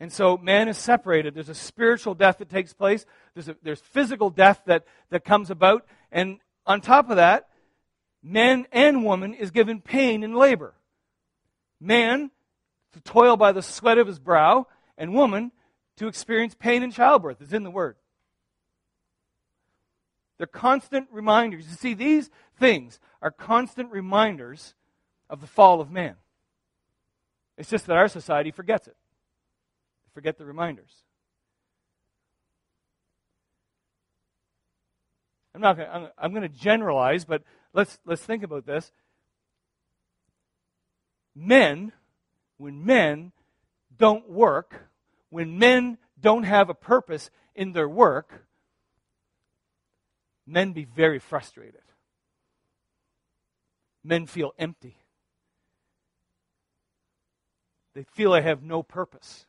And 0.00 0.10
so 0.10 0.38
man 0.38 0.68
is 0.68 0.78
separated. 0.78 1.34
There's 1.34 1.50
a 1.50 1.54
spiritual 1.54 2.14
death 2.14 2.38
that 2.38 2.48
takes 2.48 2.72
place, 2.72 3.04
there's, 3.34 3.48
a, 3.48 3.56
there's 3.62 3.80
physical 3.80 4.30
death 4.30 4.62
that, 4.64 4.84
that 5.10 5.24
comes 5.24 5.50
about. 5.50 5.86
And 6.10 6.38
on 6.66 6.80
top 6.80 7.10
of 7.10 7.16
that, 7.16 7.48
man 8.22 8.66
and 8.72 9.04
woman 9.04 9.34
is 9.34 9.50
given 9.50 9.80
pain 9.80 10.24
and 10.24 10.34
labor. 10.34 10.74
Man 11.78 12.30
to 12.92 13.00
toil 13.00 13.36
by 13.36 13.52
the 13.52 13.62
sweat 13.62 13.98
of 13.98 14.06
his 14.06 14.18
brow, 14.18 14.66
and 14.98 15.14
woman 15.14 15.52
to 15.96 16.08
experience 16.08 16.54
pain 16.58 16.82
in 16.82 16.90
childbirth, 16.90 17.40
is 17.40 17.52
in 17.52 17.62
the 17.62 17.70
word. 17.70 17.96
They're 20.38 20.46
constant 20.46 21.08
reminders. 21.12 21.66
You 21.68 21.76
see, 21.76 21.94
these 21.94 22.30
things 22.58 22.98
are 23.22 23.30
constant 23.30 23.92
reminders 23.92 24.74
of 25.28 25.40
the 25.40 25.46
fall 25.46 25.80
of 25.80 25.90
man. 25.90 26.16
It's 27.58 27.68
just 27.68 27.86
that 27.86 27.96
our 27.96 28.08
society 28.08 28.50
forgets 28.50 28.88
it. 28.88 28.96
Forget 30.20 30.36
the 30.36 30.44
reminders. 30.44 30.92
I'm 35.54 35.62
not 35.62 35.78
going 35.78 35.88
to, 35.88 36.12
I'm 36.18 36.32
going 36.32 36.42
to 36.42 36.48
generalize, 36.50 37.24
but 37.24 37.42
let's, 37.72 37.98
let's 38.04 38.20
think 38.20 38.42
about 38.42 38.66
this. 38.66 38.92
Men, 41.34 41.92
when 42.58 42.84
men 42.84 43.32
don't 43.96 44.28
work, 44.28 44.90
when 45.30 45.58
men 45.58 45.96
don't 46.20 46.42
have 46.42 46.68
a 46.68 46.74
purpose 46.74 47.30
in 47.54 47.72
their 47.72 47.88
work, 47.88 48.44
men 50.46 50.74
be 50.74 50.84
very 50.84 51.18
frustrated. 51.18 51.80
Men 54.04 54.26
feel 54.26 54.52
empty. 54.58 54.98
They 57.94 58.02
feel 58.02 58.34
I 58.34 58.42
have 58.42 58.62
no 58.62 58.82
purpose. 58.82 59.46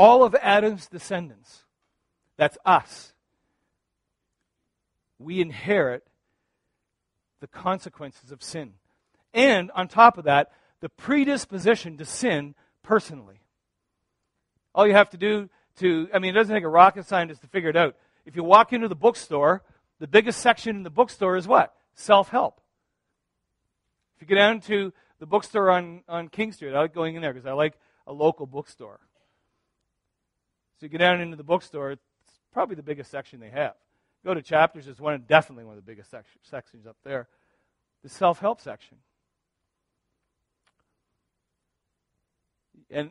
All 0.00 0.24
of 0.24 0.34
Adam's 0.40 0.86
descendants, 0.86 1.64
that's 2.38 2.56
us, 2.64 3.12
we 5.18 5.42
inherit 5.42 6.06
the 7.40 7.46
consequences 7.46 8.32
of 8.32 8.42
sin. 8.42 8.72
And 9.34 9.70
on 9.72 9.88
top 9.88 10.16
of 10.16 10.24
that, 10.24 10.52
the 10.80 10.88
predisposition 10.88 11.98
to 11.98 12.06
sin 12.06 12.54
personally. 12.82 13.42
All 14.74 14.86
you 14.86 14.94
have 14.94 15.10
to 15.10 15.18
do 15.18 15.50
to, 15.80 16.08
I 16.14 16.18
mean, 16.18 16.30
it 16.30 16.38
doesn't 16.38 16.54
take 16.54 16.64
a 16.64 16.68
rocket 16.68 17.04
scientist 17.04 17.42
to 17.42 17.48
figure 17.48 17.68
it 17.68 17.76
out. 17.76 17.94
If 18.24 18.36
you 18.36 18.42
walk 18.42 18.72
into 18.72 18.88
the 18.88 18.94
bookstore, 18.94 19.62
the 19.98 20.08
biggest 20.08 20.40
section 20.40 20.76
in 20.76 20.82
the 20.82 20.88
bookstore 20.88 21.36
is 21.36 21.46
what? 21.46 21.74
Self 21.94 22.30
help. 22.30 22.62
If 24.16 24.22
you 24.22 24.34
go 24.34 24.40
down 24.40 24.62
to 24.62 24.94
the 25.18 25.26
bookstore 25.26 25.70
on, 25.70 26.04
on 26.08 26.28
King 26.28 26.52
Street, 26.52 26.72
I 26.72 26.80
like 26.80 26.94
going 26.94 27.16
in 27.16 27.20
there 27.20 27.34
because 27.34 27.46
I 27.46 27.52
like 27.52 27.74
a 28.06 28.14
local 28.14 28.46
bookstore. 28.46 28.98
So 30.80 30.86
you 30.86 30.88
go 30.88 30.96
down 30.96 31.20
into 31.20 31.36
the 31.36 31.44
bookstore, 31.44 31.90
it's 31.90 32.02
probably 32.52 32.74
the 32.74 32.82
biggest 32.82 33.10
section 33.10 33.38
they 33.38 33.50
have. 33.50 33.74
Go 34.24 34.32
to 34.32 34.40
chapters, 34.40 34.88
it's 34.88 34.98
one 34.98 35.22
definitely 35.26 35.64
one 35.64 35.76
of 35.76 35.84
the 35.84 35.90
biggest 35.90 36.10
sections 36.42 36.86
up 36.86 36.96
there. 37.04 37.28
The 38.02 38.08
self 38.08 38.38
help 38.38 38.62
section. 38.62 38.96
And 42.90 43.10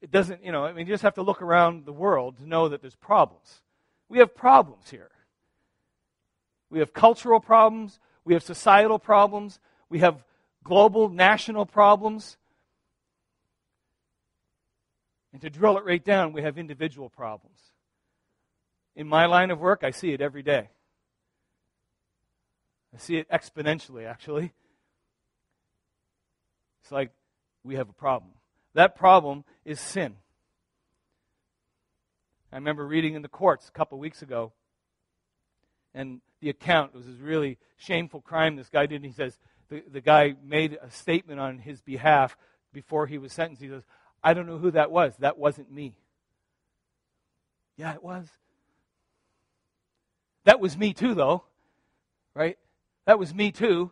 it 0.00 0.10
doesn't, 0.10 0.42
you 0.42 0.52
know, 0.52 0.64
I 0.64 0.72
mean, 0.72 0.86
you 0.86 0.92
just 0.92 1.02
have 1.02 1.14
to 1.14 1.22
look 1.22 1.42
around 1.42 1.84
the 1.84 1.92
world 1.92 2.38
to 2.38 2.48
know 2.48 2.70
that 2.70 2.80
there's 2.80 2.96
problems. 2.96 3.60
We 4.08 4.18
have 4.18 4.34
problems 4.34 4.90
here. 4.90 5.10
We 6.70 6.78
have 6.78 6.94
cultural 6.94 7.40
problems. 7.40 8.00
we 8.24 8.32
have 8.32 8.42
societal 8.42 8.98
problems, 8.98 9.60
we 9.90 9.98
have 9.98 10.24
global, 10.62 11.08
national 11.08 11.66
problems. 11.66 12.36
And 15.34 15.42
to 15.42 15.50
drill 15.50 15.76
it 15.78 15.84
right 15.84 16.02
down, 16.02 16.32
we 16.32 16.42
have 16.42 16.58
individual 16.58 17.10
problems. 17.10 17.58
In 18.94 19.08
my 19.08 19.26
line 19.26 19.50
of 19.50 19.58
work, 19.58 19.82
I 19.82 19.90
see 19.90 20.12
it 20.12 20.20
every 20.20 20.44
day. 20.44 20.68
I 22.94 22.98
see 22.98 23.16
it 23.16 23.28
exponentially, 23.28 24.06
actually. 24.06 24.52
It's 26.82 26.92
like 26.92 27.10
we 27.64 27.74
have 27.74 27.88
a 27.88 27.92
problem. 27.92 28.30
That 28.74 28.94
problem 28.94 29.42
is 29.64 29.80
sin. 29.80 30.14
I 32.52 32.54
remember 32.54 32.86
reading 32.86 33.14
in 33.14 33.22
the 33.22 33.28
courts 33.28 33.68
a 33.68 33.72
couple 33.72 33.98
weeks 33.98 34.22
ago, 34.22 34.52
and 35.94 36.20
the 36.40 36.50
account 36.50 36.94
was 36.94 37.06
this 37.06 37.18
really 37.18 37.58
shameful 37.76 38.20
crime 38.20 38.54
this 38.54 38.68
guy 38.68 38.86
did. 38.86 38.96
And 38.96 39.04
he 39.04 39.10
says, 39.10 39.36
the, 39.68 39.82
the 39.90 40.00
guy 40.00 40.36
made 40.44 40.78
a 40.80 40.92
statement 40.92 41.40
on 41.40 41.58
his 41.58 41.80
behalf 41.80 42.36
before 42.72 43.08
he 43.08 43.18
was 43.18 43.32
sentenced. 43.32 43.62
He 43.62 43.68
says, 43.68 43.82
I 44.24 44.32
don't 44.32 44.46
know 44.46 44.56
who 44.56 44.70
that 44.70 44.90
was. 44.90 45.14
That 45.18 45.38
wasn't 45.38 45.70
me. 45.70 45.98
Yeah, 47.76 47.92
it 47.92 48.02
was. 48.02 48.26
That 50.44 50.60
was 50.60 50.78
me 50.78 50.94
too, 50.94 51.14
though. 51.14 51.44
Right? 52.34 52.58
That 53.04 53.18
was 53.18 53.34
me 53.34 53.52
too. 53.52 53.90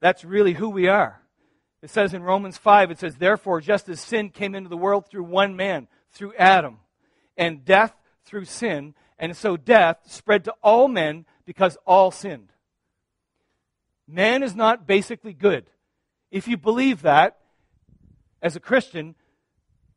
That's 0.00 0.24
really 0.24 0.52
who 0.52 0.70
we 0.70 0.86
are. 0.86 1.20
It 1.82 1.90
says 1.90 2.14
in 2.14 2.22
Romans 2.22 2.56
5, 2.56 2.92
it 2.92 2.98
says, 3.00 3.16
Therefore, 3.16 3.60
just 3.60 3.88
as 3.88 4.00
sin 4.00 4.30
came 4.30 4.54
into 4.54 4.68
the 4.68 4.76
world 4.76 5.06
through 5.08 5.24
one 5.24 5.56
man, 5.56 5.88
through 6.12 6.34
Adam, 6.34 6.78
and 7.36 7.64
death 7.64 7.94
through 8.24 8.44
sin, 8.44 8.94
and 9.18 9.36
so 9.36 9.56
death 9.56 9.98
spread 10.06 10.44
to 10.44 10.54
all 10.62 10.88
men 10.88 11.26
because 11.44 11.76
all 11.84 12.10
sinned. 12.10 12.52
Man 14.10 14.42
is 14.42 14.56
not 14.56 14.86
basically 14.86 15.32
good. 15.32 15.66
If 16.30 16.48
you 16.48 16.56
believe 16.56 17.02
that, 17.02 17.38
as 18.42 18.56
a 18.56 18.60
Christian, 18.60 19.14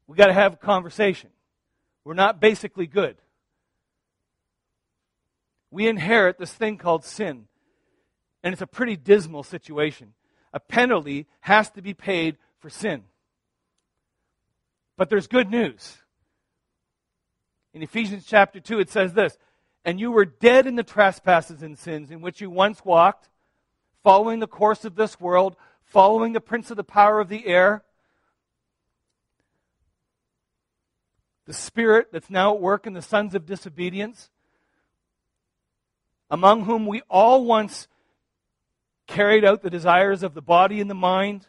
we've 0.08 0.18
got 0.18 0.28
to 0.28 0.34
have 0.34 0.54
a 0.54 0.58
conversation. 0.58 1.32
We're 2.04 2.14
not 2.14 2.40
basically 2.40 2.86
good. 2.86 3.18
We 5.72 5.88
inherit 5.88 6.38
this 6.38 6.54
thing 6.54 6.78
called 6.78 7.04
sin. 7.04 7.46
And 8.44 8.54
it's 8.54 8.62
a 8.62 8.68
pretty 8.68 8.98
dismal 8.98 9.42
situation. 9.42 10.14
A 10.54 10.60
penalty 10.60 11.26
has 11.40 11.72
to 11.72 11.82
be 11.82 11.96
paid 11.96 12.38
for 12.60 12.70
sin. 12.70 13.04
But 14.96 15.10
there's 15.10 15.28
good 15.28 15.50
news. 15.50 15.98
In 17.74 17.82
Ephesians 17.82 18.26
chapter 18.28 18.60
2, 18.60 18.80
it 18.80 18.92
says 18.92 19.14
this 19.14 19.38
And 19.84 20.00
you 20.00 20.12
were 20.12 20.26
dead 20.26 20.68
in 20.68 20.76
the 20.76 20.84
trespasses 20.84 21.64
and 21.64 21.80
sins 21.80 22.12
in 22.12 22.22
which 22.22 22.42
you 22.42 22.52
once 22.52 22.86
walked, 22.86 23.30
following 24.04 24.40
the 24.40 24.48
course 24.48 24.86
of 24.86 24.96
this 24.96 25.20
world, 25.20 25.56
following 25.86 26.34
the 26.34 26.42
prince 26.42 26.70
of 26.70 26.78
the 26.78 26.84
power 26.84 27.20
of 27.20 27.30
the 27.30 27.48
air, 27.48 27.84
the 31.46 31.54
spirit 31.54 32.10
that's 32.12 32.30
now 32.30 32.54
at 32.54 32.62
work 32.62 32.86
in 32.86 32.94
the 32.94 33.02
sons 33.02 33.34
of 33.34 33.46
disobedience, 33.46 34.30
among 36.30 36.66
whom 36.66 36.86
we 36.86 37.02
all 37.10 37.46
once 37.46 37.88
carried 39.08 39.44
out 39.44 39.62
the 39.62 39.70
desires 39.70 40.24
of 40.24 40.34
the 40.34 40.42
body 40.42 40.80
and 40.80 40.90
the 40.90 40.96
mind, 40.96 41.48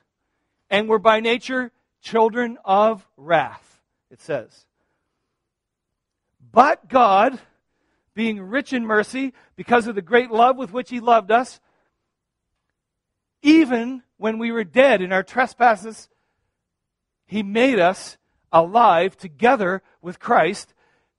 and 0.71 0.88
were 0.88 0.99
by 0.99 1.21
nature 1.21 1.71
children 2.03 2.59
of 2.64 3.07
wrath, 3.17 3.81
it 4.11 4.21
says. 4.21 4.67
But 6.53 6.88
God, 6.88 7.38
being 8.14 8.40
rich 8.40 8.73
in 8.73 8.85
mercy, 8.85 9.33
because 9.57 9.87
of 9.87 9.95
the 9.95 10.03
great 10.03 10.31
love 10.31 10.57
with 10.57 10.73
which 10.73 10.90
He 10.90 11.01
loved 11.01 11.31
us, 11.31 11.61
even 13.44 14.02
when 14.16 14.38
we 14.38 14.50
were 14.50 14.64
dead 14.64 15.02
in 15.02 15.12
our 15.12 15.22
trespasses, 15.22 16.09
He 17.26 17.42
made 17.42 17.78
us 17.78 18.16
alive 18.50 19.16
together 19.16 19.83
with 20.00 20.18
Christ. 20.18 20.72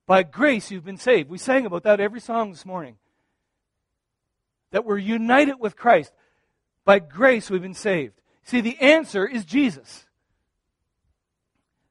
By 0.08 0.24
grace, 0.24 0.72
you've 0.72 0.84
been 0.84 0.98
saved. 0.98 1.30
We 1.30 1.38
sang 1.38 1.66
about 1.66 1.84
that 1.84 2.00
every 2.00 2.20
song 2.20 2.52
this 2.52 2.66
morning. 2.66 2.98
That 4.72 4.86
we're 4.86 4.98
united 4.98 5.56
with 5.60 5.76
Christ. 5.78 6.12
By 6.84 7.00
grace, 7.00 7.50
we've 7.50 7.62
been 7.62 7.74
saved. 7.76 8.20
See, 8.44 8.60
the 8.60 8.80
answer 8.80 9.28
is 9.28 9.46
Jesus. 9.46 10.06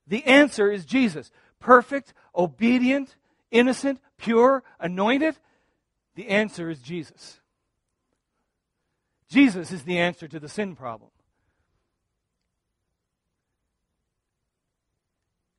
The 0.06 0.24
answer 0.24 0.70
is 0.70 0.84
Jesus. 0.84 1.30
Perfect, 1.60 2.12
obedient, 2.34 3.14
innocent, 3.52 4.00
pure, 4.18 4.64
anointed. 4.80 5.36
The 6.16 6.28
answer 6.28 6.68
is 6.70 6.80
Jesus. 6.80 7.40
Jesus 9.28 9.72
is 9.72 9.82
the 9.82 9.98
answer 9.98 10.28
to 10.28 10.38
the 10.38 10.48
sin 10.48 10.76
problem. 10.76 11.10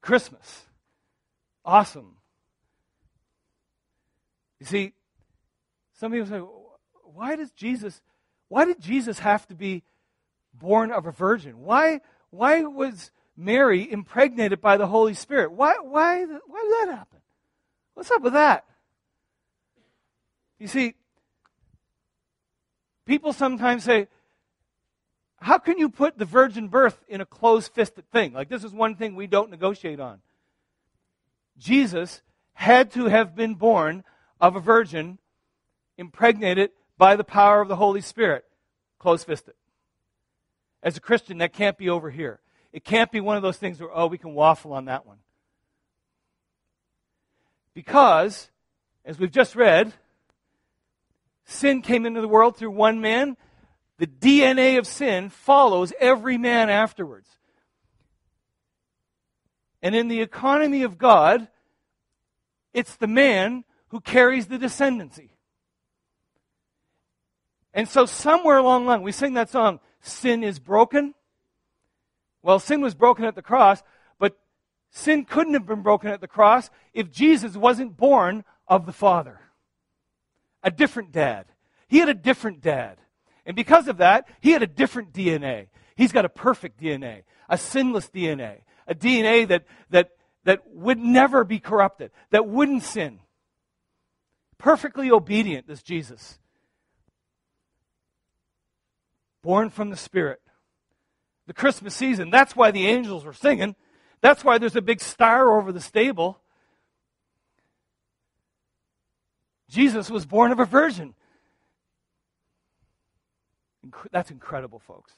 Christmas. 0.01 0.65
Awesome. 1.63 2.17
You 4.60 4.65
see, 4.65 4.93
some 5.93 6.12
people 6.12 6.28
say, 6.28 6.39
why 7.04 7.36
does 7.36 7.51
Jesus 7.51 8.01
why 8.47 8.65
did 8.65 8.80
Jesus 8.80 9.19
have 9.19 9.47
to 9.47 9.56
be 9.56 9.84
born 10.54 10.91
of 10.91 11.06
a 11.06 11.12
virgin? 11.12 11.60
Why, 11.60 12.01
why 12.30 12.62
was 12.62 13.12
Mary 13.36 13.91
impregnated 13.91 14.62
by 14.62 14.78
the 14.78 14.88
Holy 14.88 15.13
Spirit? 15.13 15.51
Why, 15.51 15.75
why, 15.82 16.23
why 16.23 16.30
did 16.30 16.89
that 16.89 16.95
happen? 16.95 17.19
What's 17.93 18.12
up 18.12 18.21
with 18.21 18.34
that? 18.34 18.65
You 20.60 20.67
see, 20.67 20.95
people 23.06 23.34
sometimes 23.34 23.84
say, 23.84 24.08
how 25.39 25.58
can 25.58 25.78
you 25.78 25.89
put 25.89 26.18
the 26.18 26.26
virgin 26.26 26.70
birth 26.70 27.04
in 27.08 27.22
a 27.22 27.26
closed 27.26 27.72
fisted 27.74 28.10
thing? 28.12 28.34
Like, 28.34 28.50
this 28.50 28.63
is 28.63 28.72
one 28.72 28.96
thing 28.96 29.15
we 29.15 29.28
don't 29.28 29.52
negotiate 29.52 30.00
on. 30.00 30.22
Jesus 31.58 32.22
had 32.54 32.91
to 32.91 33.06
have 33.06 33.36
been 33.36 33.56
born 33.56 34.04
of 34.41 34.56
a 34.56 34.60
virgin, 34.60 35.20
impregnated 35.98 36.72
by 36.98 37.15
the 37.15 37.24
power 37.24 37.62
of 37.62 37.68
the 37.68 37.76
Holy 37.76 38.02
Spirit. 38.02 38.46
Close 38.98 39.24
fisted. 39.24 39.54
As 40.82 40.98
a 40.98 41.02
Christian, 41.02 41.38
that 41.39 41.54
can't 41.54 41.78
be 41.78 41.89
over 41.89 42.10
here. 42.10 42.39
It 42.72 42.84
can't 42.84 43.12
be 43.12 43.22
one 43.22 43.38
of 43.38 43.44
those 43.44 43.58
things 43.58 43.80
where, 43.80 43.89
oh, 43.94 44.08
we 44.08 44.18
can 44.18 44.34
waffle 44.34 44.74
on 44.74 44.86
that 44.86 45.06
one. 45.06 45.18
Because, 47.74 48.50
as 49.04 49.20
we've 49.20 49.32
just 49.32 49.56
read, 49.56 49.94
sin 51.45 51.81
came 51.81 52.05
into 52.05 52.21
the 52.21 52.27
world 52.27 52.58
through 52.58 52.71
one 52.71 53.01
man. 53.01 53.38
The 53.97 54.08
DNA 54.08 54.77
of 54.77 54.86
sin 54.86 55.29
follows 55.29 55.93
every 55.99 56.38
man 56.38 56.69
afterwards. 56.69 57.29
And 59.81 59.95
in 59.95 60.08
the 60.08 60.21
economy 60.21 60.84
of 60.84 60.97
God, 60.97 61.47
it's 62.73 62.95
the 62.95 63.08
man 63.08 63.63
who 63.89 64.01
carries 64.01 64.47
the 64.47 64.58
descendancy. 64.58 65.29
And 67.73 67.88
so, 67.88 68.05
somewhere 68.05 68.58
along 68.58 68.84
the 68.84 68.89
line, 68.89 69.01
we 69.01 69.12
sing 69.12 69.34
that 69.36 69.49
song, 69.49 69.79
Sin 70.01 70.43
is 70.43 70.60
Broken. 70.60 71.13
Well, 72.41 72.60
sin 72.60 72.81
was 72.81 72.93
broken 72.93 73.25
at 73.25 73.34
the 73.34 73.41
cross, 73.41 73.81
but 74.19 74.38
sin 74.91 75.25
couldn't 75.25 75.55
have 75.55 75.65
been 75.65 75.81
broken 75.81 76.12
at 76.12 76.21
the 76.21 76.27
cross 76.27 76.69
if 76.93 77.12
Jesus 77.12 77.58
wasn't 77.58 77.97
born 77.97 78.43
of 78.67 78.86
the 78.86 78.93
Father. 78.93 79.39
A 80.65 80.71
different 80.71 81.13
dad. 81.13 81.45
He 81.88 81.99
had 81.99 82.10
a 82.10 82.13
different 82.13 82.60
dad. 82.60 82.97
And 83.45 83.56
because 83.56 83.88
of 83.88 83.97
that, 83.97 84.28
he 84.41 84.51
had 84.51 84.62
a 84.62 84.67
different 84.67 85.13
DNA. 85.13 85.67
He's 85.95 86.12
got 86.12 86.25
a 86.25 86.30
perfect 86.30 86.82
DNA, 86.82 87.23
a 87.47 87.58
sinless 87.58 88.10
DNA, 88.10 88.63
a 88.86 88.93
DNA 88.93 89.47
that, 89.47 89.63
that, 89.91 90.10
that 90.43 90.63
would 90.67 90.99
never 90.99 91.45
be 91.45 91.60
corrupted, 91.60 92.12
that 92.32 92.45
wouldn't 92.45 92.84
sin. 92.84 93.19
Perfectly 94.58 95.10
obedient, 95.10 95.67
this 95.67 95.82
Jesus 95.82 96.39
born 99.45 99.69
from 99.69 99.91
the 99.91 99.95
Spirit. 99.95 100.41
The 101.45 101.54
Christmas 101.54 101.95
season, 101.95 102.32
that's 102.32 102.56
why 102.56 102.71
the 102.71 102.88
angels 102.88 103.23
were 103.23 103.32
singing. 103.32 103.75
That's 104.19 104.43
why 104.43 104.58
there's 104.58 104.75
a 104.75 104.82
big 104.82 104.99
star 104.99 105.58
over 105.58 105.71
the 105.71 105.80
stable. 105.80 106.41
Jesus 109.69 110.10
was 110.10 110.25
born 110.25 110.51
of 110.51 110.60
a 110.60 110.65
virgin. 110.65 111.13
That's 114.12 114.32
incredible, 114.32 114.80
folks. 114.80 115.13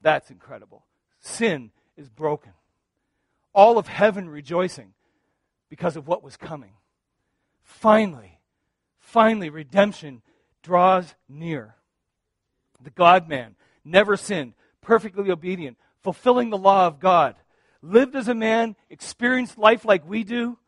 That's 0.00 0.30
incredible. 0.30 0.84
Sin 1.20 1.70
is 1.96 2.08
broken. 2.08 2.52
All 3.54 3.78
of 3.78 3.86
heaven 3.86 4.28
rejoicing 4.28 4.94
because 5.68 5.96
of 5.96 6.06
what 6.06 6.22
was 6.22 6.36
coming. 6.36 6.72
Finally, 7.62 8.40
finally, 8.98 9.48
redemption 9.48 10.22
draws 10.62 11.14
near 11.28 11.76
the 12.82 12.90
God 12.90 13.28
man, 13.28 13.54
never 13.84 14.16
sinned, 14.16 14.54
perfectly 14.80 15.30
obedient, 15.30 15.78
fulfilling 16.02 16.50
the 16.50 16.58
law 16.58 16.86
of 16.86 17.00
God, 17.00 17.36
lived 17.80 18.16
as 18.16 18.28
a 18.28 18.34
man, 18.34 18.76
experienced 18.90 19.58
life 19.58 19.84
like 19.84 20.08
we 20.08 20.24
do. 20.24 20.58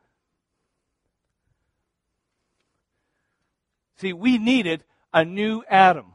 See, 3.97 4.13
we 4.13 4.39
needed 4.39 4.85
a 5.13 5.25
new 5.25 5.63
Adam. 5.69 6.07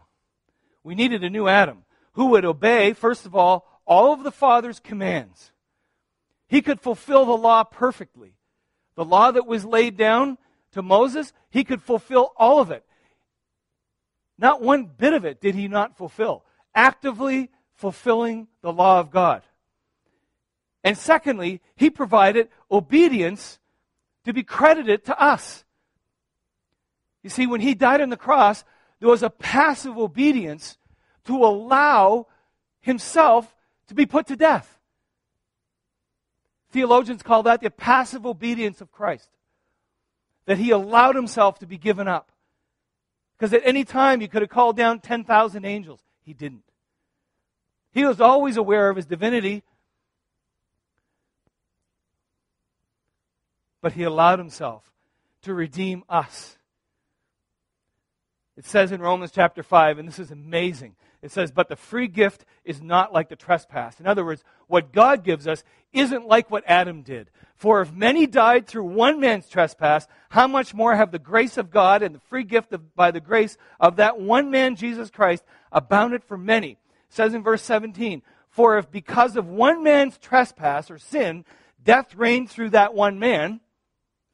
We 0.83 0.95
needed 0.95 1.23
a 1.23 1.29
new 1.29 1.47
Adam 1.47 1.85
who 2.13 2.27
would 2.27 2.45
obey, 2.45 2.93
first 2.93 3.25
of 3.25 3.35
all, 3.35 3.65
all 3.85 4.13
of 4.13 4.23
the 4.23 4.31
Father's 4.31 4.79
commands. 4.79 5.51
He 6.47 6.61
could 6.61 6.81
fulfill 6.81 7.25
the 7.25 7.37
law 7.37 7.63
perfectly. 7.63 8.33
The 8.95 9.05
law 9.05 9.31
that 9.31 9.47
was 9.47 9.63
laid 9.63 9.97
down 9.97 10.37
to 10.73 10.81
Moses, 10.81 11.31
he 11.49 11.63
could 11.63 11.81
fulfill 11.81 12.33
all 12.37 12.59
of 12.59 12.71
it. 12.71 12.83
Not 14.37 14.61
one 14.61 14.85
bit 14.85 15.13
of 15.13 15.25
it 15.25 15.41
did 15.41 15.55
he 15.55 15.67
not 15.67 15.97
fulfill. 15.97 16.43
Actively 16.73 17.49
fulfilling 17.75 18.47
the 18.61 18.73
law 18.73 18.99
of 18.99 19.11
God. 19.11 19.43
And 20.83 20.97
secondly, 20.97 21.61
he 21.75 21.89
provided 21.89 22.49
obedience 22.71 23.59
to 24.25 24.33
be 24.33 24.43
credited 24.43 25.05
to 25.05 25.21
us. 25.21 25.63
You 27.23 27.29
see, 27.29 27.47
when 27.47 27.61
he 27.61 27.73
died 27.73 28.01
on 28.01 28.09
the 28.09 28.17
cross, 28.17 28.63
there 28.99 29.09
was 29.09 29.23
a 29.23 29.29
passive 29.29 29.97
obedience 29.97 30.77
to 31.25 31.35
allow 31.35 32.27
himself 32.81 33.55
to 33.87 33.93
be 33.93 34.05
put 34.05 34.27
to 34.27 34.35
death. 34.35 34.79
Theologians 36.71 37.23
call 37.23 37.43
that 37.43 37.61
the 37.61 37.69
passive 37.69 38.25
obedience 38.25 38.81
of 38.81 38.91
Christ. 38.91 39.29
That 40.45 40.57
he 40.57 40.71
allowed 40.71 41.15
himself 41.15 41.59
to 41.59 41.65
be 41.65 41.77
given 41.77 42.07
up. 42.07 42.31
Because 43.37 43.53
at 43.53 43.61
any 43.65 43.83
time 43.83 44.19
he 44.19 44.27
could 44.27 44.41
have 44.41 44.51
called 44.51 44.77
down 44.77 44.99
10,000 44.99 45.65
angels. 45.65 46.01
He 46.23 46.33
didn't. 46.33 46.63
He 47.91 48.05
was 48.05 48.21
always 48.21 48.57
aware 48.57 48.89
of 48.89 48.95
his 48.95 49.07
divinity, 49.07 49.63
but 53.81 53.93
he 53.93 54.03
allowed 54.03 54.37
himself 54.37 54.91
to 55.41 55.53
redeem 55.53 56.03
us. 56.07 56.58
It 58.59 58.65
says 58.65 58.91
in 58.91 59.01
Romans 59.01 59.31
chapter 59.31 59.63
5, 59.63 59.99
and 59.99 60.07
this 60.07 60.19
is 60.19 60.31
amazing. 60.31 60.97
It 61.21 61.31
says, 61.31 61.49
But 61.49 61.69
the 61.69 61.77
free 61.77 62.09
gift 62.09 62.43
is 62.65 62.81
not 62.81 63.13
like 63.13 63.29
the 63.29 63.37
trespass. 63.37 64.01
In 64.01 64.05
other 64.05 64.25
words, 64.25 64.43
what 64.67 64.91
God 64.91 65.23
gives 65.23 65.47
us 65.47 65.63
isn't 65.93 66.27
like 66.27 66.51
what 66.51 66.65
Adam 66.67 67.01
did. 67.01 67.29
For 67.55 67.79
if 67.79 67.93
many 67.93 68.27
died 68.27 68.67
through 68.67 68.83
one 68.83 69.21
man's 69.21 69.47
trespass, 69.47 70.09
how 70.27 70.45
much 70.45 70.73
more 70.73 70.93
have 70.93 71.11
the 71.11 71.19
grace 71.19 71.57
of 71.57 71.71
God 71.71 72.03
and 72.03 72.13
the 72.13 72.19
free 72.19 72.43
gift 72.43 72.73
of, 72.73 72.93
by 72.97 73.11
the 73.11 73.21
grace 73.21 73.55
of 73.79 73.95
that 73.95 74.19
one 74.19 74.51
man, 74.51 74.75
Jesus 74.75 75.09
Christ, 75.09 75.45
abounded 75.71 76.21
for 76.25 76.37
many? 76.37 76.71
It 76.71 76.77
says 77.07 77.33
in 77.33 77.41
verse 77.41 77.63
17, 77.63 78.21
For 78.49 78.77
if 78.77 78.91
because 78.91 79.37
of 79.37 79.47
one 79.47 79.83
man's 79.83 80.17
trespass 80.17 80.91
or 80.91 80.97
sin, 80.97 81.45
death 81.81 82.13
reigned 82.13 82.49
through 82.49 82.71
that 82.71 82.93
one 82.93 83.19
man, 83.19 83.61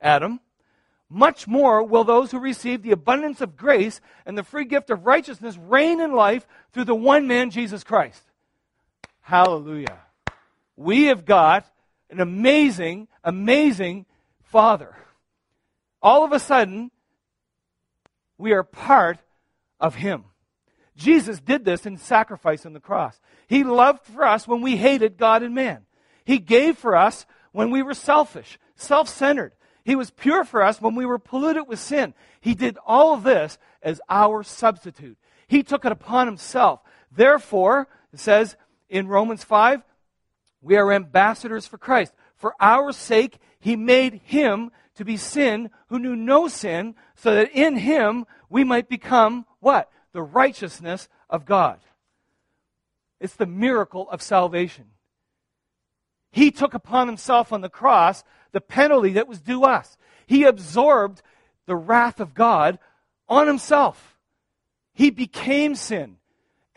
Adam, 0.02 0.40
much 1.10 1.48
more 1.48 1.84
will 1.84 2.04
those 2.04 2.32
who 2.32 2.40
receive 2.40 2.82
the 2.82 2.92
abundance 2.92 3.42
of 3.42 3.56
grace 3.56 4.02
and 4.26 4.38
the 4.38 4.44
free 4.44 4.66
gift 4.66 4.90
of 4.90 5.06
righteousness 5.06 5.58
reign 5.58 6.00
in 6.00 6.14
life 6.14 6.48
through 6.74 6.86
the 6.86 6.96
one 6.96 7.28
man, 7.28 7.52
Jesus 7.52 7.84
Christ. 7.84 8.22
Hallelujah. 9.22 10.00
We 10.76 11.06
have 11.06 11.26
got 11.26 11.66
an 12.10 12.20
amazing, 12.20 13.08
amazing 13.24 14.06
Father. 14.44 14.96
All 16.02 16.24
of 16.24 16.32
a 16.32 16.40
sudden, 16.40 16.92
we 18.38 18.52
are 18.54 18.64
part 18.64 19.20
of 19.80 19.96
Him. 19.96 20.26
Jesus 20.96 21.40
did 21.40 21.66
this 21.66 21.86
in 21.86 21.98
sacrifice 21.98 22.66
on 22.66 22.74
the 22.74 22.80
cross. 22.80 23.20
He 23.48 23.64
loved 23.64 24.06
for 24.06 24.26
us 24.26 24.48
when 24.48 24.62
we 24.62 24.78
hated 24.78 25.18
God 25.18 25.44
and 25.44 25.54
man. 25.54 25.86
He 26.24 26.40
gave 26.40 26.78
for 26.78 26.96
us 26.96 27.26
when 27.52 27.70
we 27.70 27.82
were 27.82 27.94
selfish, 27.94 28.58
self 28.76 29.10
centered. 29.10 29.54
He 29.86 29.96
was 29.96 30.10
pure 30.10 30.44
for 30.44 30.64
us 30.64 30.82
when 30.82 30.96
we 30.96 31.06
were 31.06 31.20
polluted 31.20 31.68
with 31.68 31.80
sin. 31.80 32.16
He 32.42 32.56
did 32.56 32.78
all 32.86 33.14
of 33.14 33.24
this 33.24 33.60
as 33.84 34.02
our 34.10 34.42
substitute. 34.42 35.18
He 35.48 35.62
took 35.62 35.86
it 35.86 35.92
upon 35.92 36.26
himself. 36.26 36.82
Therefore, 37.12 37.88
it 38.12 38.20
says 38.20 38.58
in 38.90 39.08
Romans 39.08 39.44
5, 39.44 39.84
we 40.60 40.76
are 40.76 40.92
ambassadors 40.92 41.68
for 41.68 41.78
Christ. 41.78 42.14
For 42.36 42.56
our 42.60 42.92
sake, 42.92 43.38
he 43.60 43.76
made 43.76 44.22
him 44.24 44.72
to 44.96 45.06
be 45.06 45.18
sin 45.18 45.70
who 45.90 46.00
knew 46.00 46.16
no 46.16 46.48
sin, 46.48 46.96
so 47.16 47.36
that 47.36 47.52
in 47.52 47.78
him 47.78 48.26
we 48.50 48.64
might 48.64 48.90
become 48.90 49.46
what? 49.60 49.92
The 50.14 50.24
righteousness 50.24 51.08
of 51.30 51.46
God. 51.46 51.80
It's 53.20 53.36
the 53.36 53.46
miracle 53.46 54.10
of 54.10 54.22
salvation. 54.22 54.86
He 56.32 56.50
took 56.50 56.74
upon 56.74 57.08
himself 57.08 57.54
on 57.54 57.62
the 57.62 57.70
cross 57.70 58.24
the 58.56 58.62
penalty 58.62 59.12
that 59.12 59.28
was 59.28 59.42
due 59.42 59.66
us. 59.66 59.98
He 60.26 60.46
absorbed 60.46 61.22
the 61.66 61.76
wrath 61.76 62.22
of 62.22 62.34
God 62.34 62.80
on 63.28 63.48
himself. 63.48 64.18
He 64.94 65.10
became 65.10 65.76
sin. 65.76 66.16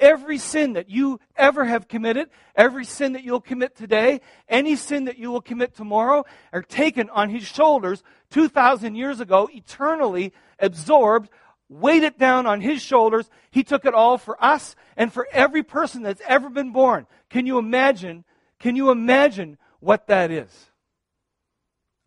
Every 0.01 0.39
sin 0.39 0.73
that 0.73 0.91
you 0.91 1.21
ever 1.37 1.65
have 1.65 1.87
committed, 1.87 2.31
every 2.57 2.85
sin 2.85 3.13
that 3.13 3.23
you'll 3.23 3.41
commit 3.41 3.77
today, 3.77 4.23
any 4.49 4.75
sin 4.75 5.05
that 5.05 5.19
you 5.19 5.31
will 5.31 5.41
commit 5.41 5.77
tomorrow, 5.77 6.25
are 6.53 6.63
taken 6.63 7.11
on 7.11 7.31
his 7.31 7.45
shoulders 7.45 8.03
2,000 8.31 8.97
years 8.97 9.21
ago, 9.21 9.49
eternally 9.53 10.33
absorbed, 10.59 11.31
weighted 11.69 12.19
down 12.19 12.45
on 12.45 12.61
his 12.61 12.83
shoulders. 12.83 13.31
He 13.53 13.63
took 13.63 13.85
it 13.85 13.95
all 13.95 14.19
for 14.19 14.43
us 14.45 14.75
and 14.97 15.13
for 15.13 15.29
every 15.31 15.63
person 15.63 16.03
that's 16.03 16.23
ever 16.27 16.51
been 16.51 16.73
born. 16.73 17.07
Can 17.31 17.47
you 17.47 17.57
imagine? 17.57 18.25
Can 18.59 18.75
you 18.75 18.91
imagine 18.91 19.59
what 19.79 20.09
that 20.09 20.33
is? 20.33 20.73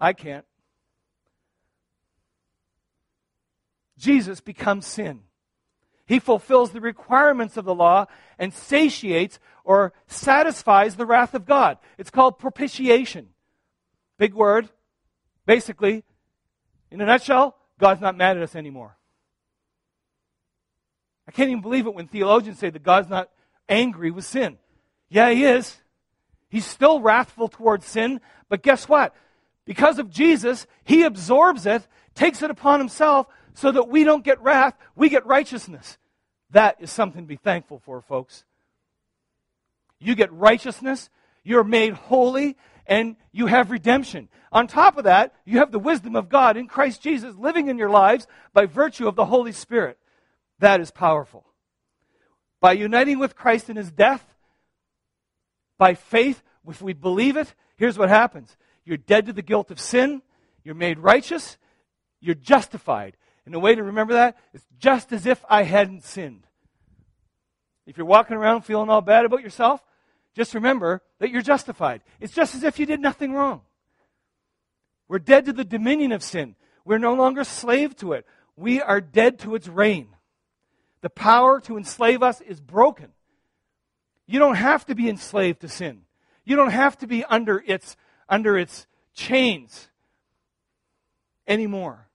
I 0.02 0.14
can't. 0.14 0.46
Jesus 4.00 4.42
becomes 4.42 4.88
sin. 4.88 5.22
He 6.08 6.18
fulfills 6.18 6.72
the 6.72 6.82
requirements 6.82 7.56
of 7.56 7.66
the 7.66 7.76
law 7.76 8.08
and 8.40 8.52
satiates 8.52 9.40
or 9.64 9.94
satisfies 10.08 10.96
the 10.96 11.06
wrath 11.06 11.36
of 11.36 11.46
God. 11.46 11.78
It's 12.00 12.10
called 12.10 12.40
propitiation. 12.40 13.30
Big 14.18 14.34
word. 14.34 14.70
Basically, 15.46 16.04
in 16.90 17.00
a 17.00 17.06
nutshell, 17.06 17.56
God's 17.80 18.02
not 18.02 18.18
mad 18.18 18.38
at 18.38 18.44
us 18.44 18.56
anymore. 18.56 18.98
I 21.28 21.32
can't 21.32 21.50
even 21.50 21.62
believe 21.62 21.86
it 21.86 21.94
when 21.94 22.08
theologians 22.08 22.58
say 22.58 22.72
that 22.72 22.84
God's 22.84 23.10
not 23.10 23.30
angry 23.70 24.10
with 24.10 24.26
sin. 24.26 24.58
Yeah, 25.10 25.30
He 25.30 25.46
is. 25.46 25.78
He's 26.50 26.66
still 26.66 27.00
wrathful 27.00 27.48
towards 27.48 27.86
sin, 27.86 28.20
but 28.50 28.64
guess 28.64 28.90
what? 28.90 29.16
Because 29.66 30.00
of 30.00 30.10
Jesus, 30.10 30.68
he 30.84 31.04
absorbs 31.04 31.66
it, 31.66 31.88
takes 32.16 32.42
it 32.42 32.52
upon 32.52 32.80
himself, 32.80 33.28
so 33.54 33.72
that 33.72 33.90
we 33.90 34.04
don't 34.04 34.24
get 34.24 34.42
wrath, 34.42 34.76
we 34.96 35.10
get 35.10 35.26
righteousness. 35.26 35.98
That 36.52 36.78
is 36.80 36.92
something 36.92 37.24
to 37.24 37.28
be 37.28 37.36
thankful 37.36 37.80
for, 37.80 38.02
folks. 38.02 38.44
You 40.00 40.16
get 40.16 40.32
righteousness, 40.34 41.10
you're 41.44 41.64
made 41.64 41.94
holy, 41.94 42.58
and 42.88 43.16
you 43.32 43.48
have 43.48 43.72
redemption. 43.72 44.30
On 44.52 44.68
top 44.68 44.98
of 44.98 45.06
that, 45.06 45.34
you 45.46 45.60
have 45.60 45.72
the 45.72 45.80
wisdom 45.80 46.16
of 46.16 46.28
God 46.28 46.58
in 46.58 46.68
Christ 46.68 47.02
Jesus 47.02 47.36
living 47.36 47.68
in 47.68 47.78
your 47.78 47.90
lives 47.90 48.28
by 48.54 48.66
virtue 48.66 49.08
of 49.08 49.16
the 49.16 49.26
Holy 49.26 49.52
Spirit. 49.52 49.98
That 50.60 50.82
is 50.82 50.92
powerful. 50.92 51.46
By 52.60 52.74
uniting 52.74 53.18
with 53.18 53.36
Christ 53.36 53.70
in 53.70 53.78
his 53.78 53.92
death, 53.92 54.26
by 55.78 55.94
faith, 55.94 56.44
if 56.68 56.82
we 56.82 56.94
believe 56.94 57.38
it, 57.38 57.54
here's 57.76 57.98
what 57.98 58.10
happens 58.10 58.56
you're 58.86 58.98
dead 58.98 59.28
to 59.28 59.34
the 59.34 59.42
guilt 59.42 59.72
of 59.72 59.80
sin. 59.80 60.22
You're 60.64 60.76
made 60.76 61.00
righteous. 61.00 61.58
You're 62.20 62.36
justified. 62.36 63.18
And 63.46 63.54
the 63.54 63.60
way 63.60 63.76
to 63.76 63.84
remember 63.84 64.14
that 64.14 64.38
is 64.54 64.64
just 64.78 65.12
as 65.12 65.26
if 65.26 65.44
I 65.50 65.64
hadn't 65.64 66.04
sinned. 66.04 66.46
If 67.86 67.98
you're 67.98 68.06
walking 68.06 68.38
around 68.38 68.62
feeling 68.62 68.90
all 68.90 69.02
bad 69.02 69.26
about 69.26 69.42
yourself, 69.42 69.84
just 70.36 70.54
remember 70.54 71.02
that 71.20 71.30
you're 71.30 71.42
justified. 71.42 72.02
It's 72.20 72.34
just 72.34 72.56
as 72.56 72.64
if 72.64 72.80
you 72.80 72.86
did 72.86 73.00
nothing 73.00 73.34
wrong. 73.34 73.62
We're 75.08 75.20
dead 75.20 75.46
to 75.46 75.54
the 75.54 75.66
dominion 75.66 76.12
of 76.12 76.24
sin. 76.24 76.56
We're 76.86 76.98
no 76.98 77.14
longer 77.14 77.44
slave 77.44 77.96
to 77.98 78.14
it. 78.14 78.26
We 78.56 78.82
are 78.82 79.02
dead 79.02 79.40
to 79.40 79.56
its 79.56 79.68
reign. 79.68 80.10
The 81.02 81.10
power 81.10 81.60
to 81.62 81.78
enslave 81.78 82.24
us 82.24 82.42
is 82.42 82.62
broken. 82.62 83.10
You 84.28 84.40
don't 84.40 84.56
have 84.56 84.86
to 84.86 84.96
be 84.96 85.10
enslaved 85.10 85.62
to 85.62 85.68
sin. 85.68 86.04
You 86.46 86.56
don't 86.56 86.72
have 86.72 86.98
to 87.00 87.08
be 87.08 87.26
under 87.26 87.62
its 87.66 87.98
under 88.32 88.58
its 88.58 88.88
chains 89.14 89.90
anymore. 91.46 92.08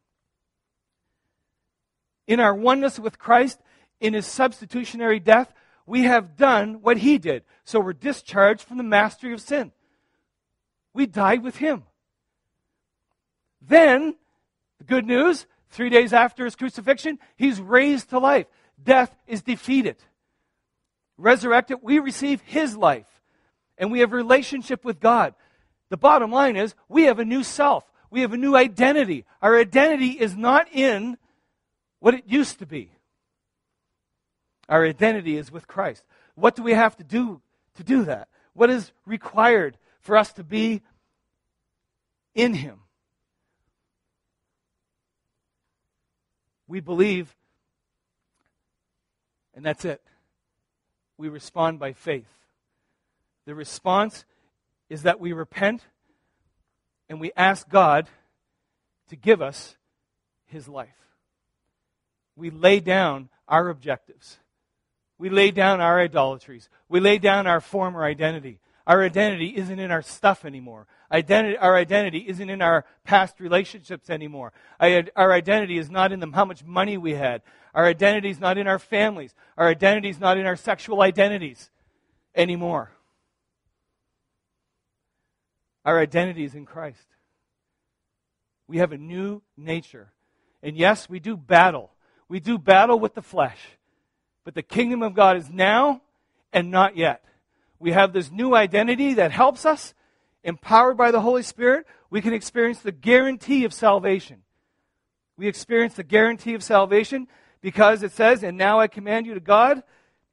In 2.26 2.40
our 2.40 2.54
oneness 2.54 2.98
with 2.98 3.18
Christ, 3.18 3.60
in 4.00 4.14
his 4.14 4.26
substitutionary 4.26 5.20
death, 5.20 5.52
we 5.84 6.02
have 6.02 6.36
done 6.36 6.80
what 6.82 6.96
he 6.96 7.18
did. 7.18 7.44
So 7.64 7.78
we're 7.78 7.92
discharged 7.92 8.62
from 8.62 8.78
the 8.78 8.82
mastery 8.82 9.32
of 9.32 9.40
sin. 9.40 9.70
We 10.92 11.06
died 11.06 11.44
with 11.44 11.56
him. 11.56 11.84
Then, 13.60 14.16
the 14.78 14.84
good 14.84 15.06
news, 15.06 15.46
three 15.70 15.90
days 15.90 16.12
after 16.12 16.44
his 16.44 16.56
crucifixion, 16.56 17.18
he's 17.36 17.60
raised 17.60 18.10
to 18.10 18.18
life. 18.18 18.46
Death 18.82 19.14
is 19.26 19.42
defeated. 19.42 19.96
Resurrected, 21.18 21.78
we 21.82 21.98
receive 21.98 22.40
his 22.40 22.76
life. 22.76 23.22
And 23.78 23.92
we 23.92 24.00
have 24.00 24.12
relationship 24.12 24.84
with 24.84 25.00
God. 25.00 25.34
The 25.88 25.96
bottom 25.96 26.30
line 26.30 26.56
is 26.56 26.74
we 26.88 27.04
have 27.04 27.18
a 27.18 27.24
new 27.24 27.42
self. 27.42 27.84
We 28.10 28.20
have 28.22 28.32
a 28.32 28.36
new 28.36 28.56
identity. 28.56 29.24
Our 29.42 29.58
identity 29.58 30.10
is 30.10 30.36
not 30.36 30.68
in 30.72 31.16
what 32.00 32.14
it 32.14 32.24
used 32.26 32.58
to 32.60 32.66
be. 32.66 32.90
Our 34.68 34.84
identity 34.84 35.36
is 35.36 35.52
with 35.52 35.66
Christ. 35.66 36.04
What 36.34 36.56
do 36.56 36.62
we 36.62 36.72
have 36.72 36.96
to 36.96 37.04
do 37.04 37.40
to 37.76 37.84
do 37.84 38.04
that? 38.04 38.28
What 38.52 38.70
is 38.70 38.90
required 39.04 39.76
for 40.00 40.16
us 40.16 40.32
to 40.34 40.44
be 40.44 40.82
in 42.34 42.54
Him? 42.54 42.80
We 46.68 46.80
believe, 46.80 47.36
and 49.54 49.64
that's 49.64 49.84
it. 49.84 50.02
We 51.16 51.28
respond 51.28 51.78
by 51.78 51.92
faith. 51.92 52.28
The 53.46 53.54
response 53.54 54.24
is 54.88 55.02
that 55.02 55.20
we 55.20 55.32
repent 55.32 55.82
and 57.08 57.20
we 57.20 57.32
ask 57.36 57.68
God 57.68 58.08
to 59.08 59.16
give 59.16 59.40
us 59.40 59.76
His 60.46 60.68
life. 60.68 60.88
We 62.34 62.50
lay 62.50 62.80
down 62.80 63.28
our 63.48 63.68
objectives. 63.68 64.38
We 65.18 65.30
lay 65.30 65.50
down 65.50 65.80
our 65.80 66.00
idolatries. 66.00 66.68
We 66.88 67.00
lay 67.00 67.18
down 67.18 67.46
our 67.46 67.60
former 67.60 68.04
identity. 68.04 68.58
Our 68.86 69.02
identity 69.02 69.56
isn't 69.56 69.78
in 69.78 69.90
our 69.90 70.02
stuff 70.02 70.44
anymore. 70.44 70.86
Identity, 71.10 71.56
our 71.56 71.74
identity 71.76 72.18
isn't 72.28 72.50
in 72.50 72.62
our 72.62 72.84
past 73.04 73.40
relationships 73.40 74.10
anymore. 74.10 74.52
Our 74.78 75.32
identity 75.32 75.78
is 75.78 75.90
not 75.90 76.12
in 76.12 76.20
them, 76.20 76.32
how 76.32 76.44
much 76.44 76.64
money 76.64 76.96
we 76.96 77.14
had. 77.14 77.42
Our 77.74 77.86
identity 77.86 78.30
is 78.30 78.38
not 78.38 78.58
in 78.58 78.66
our 78.66 78.78
families. 78.78 79.34
Our 79.56 79.68
identity 79.68 80.08
is 80.08 80.20
not 80.20 80.38
in 80.38 80.46
our 80.46 80.56
sexual 80.56 81.02
identities 81.02 81.70
anymore. 82.34 82.92
Our 85.86 86.00
identity 86.00 86.44
is 86.44 86.56
in 86.56 86.66
Christ. 86.66 87.06
We 88.66 88.78
have 88.78 88.90
a 88.90 88.98
new 88.98 89.42
nature. 89.56 90.12
And 90.60 90.76
yes, 90.76 91.08
we 91.08 91.20
do 91.20 91.36
battle. 91.36 91.92
We 92.28 92.40
do 92.40 92.58
battle 92.58 92.98
with 92.98 93.14
the 93.14 93.22
flesh. 93.22 93.58
But 94.44 94.54
the 94.54 94.64
kingdom 94.64 95.02
of 95.02 95.14
God 95.14 95.36
is 95.36 95.48
now 95.48 96.02
and 96.52 96.72
not 96.72 96.96
yet. 96.96 97.24
We 97.78 97.92
have 97.92 98.12
this 98.12 98.32
new 98.32 98.52
identity 98.52 99.14
that 99.14 99.30
helps 99.30 99.64
us, 99.64 99.94
empowered 100.42 100.96
by 100.96 101.12
the 101.12 101.20
Holy 101.20 101.44
Spirit. 101.44 101.86
We 102.10 102.20
can 102.20 102.32
experience 102.32 102.80
the 102.80 102.90
guarantee 102.90 103.64
of 103.64 103.72
salvation. 103.72 104.42
We 105.38 105.46
experience 105.46 105.94
the 105.94 106.02
guarantee 106.02 106.54
of 106.54 106.64
salvation 106.64 107.28
because 107.60 108.02
it 108.02 108.10
says, 108.10 108.42
And 108.42 108.58
now 108.58 108.80
I 108.80 108.88
command 108.88 109.26
you 109.26 109.34
to 109.34 109.40
God 109.40 109.84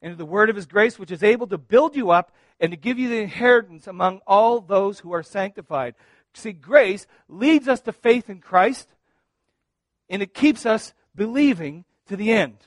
and 0.03 0.17
the 0.17 0.25
word 0.25 0.49
of 0.49 0.55
his 0.57 0.65
grace, 0.65 0.99
which 0.99 1.11
is 1.11 1.23
able 1.23 1.47
to 1.47 1.57
build 1.57 1.95
you 1.95 2.11
up 2.11 2.31
and 2.59 2.71
to 2.71 2.77
give 2.77 2.99
you 2.99 3.07
the 3.07 3.21
inheritance 3.21 3.87
among 3.87 4.19
all 4.27 4.59
those 4.59 4.99
who 4.99 5.13
are 5.13 5.23
sanctified. 5.23 5.95
See, 6.33 6.51
grace 6.51 7.07
leads 7.29 7.67
us 7.69 7.79
to 7.81 7.93
faith 7.93 8.29
in 8.29 8.39
Christ, 8.39 8.89
and 10.09 10.21
it 10.21 10.33
keeps 10.33 10.65
us 10.65 10.93
believing 11.15 11.85
to 12.07 12.17
the 12.17 12.31
end. 12.31 12.57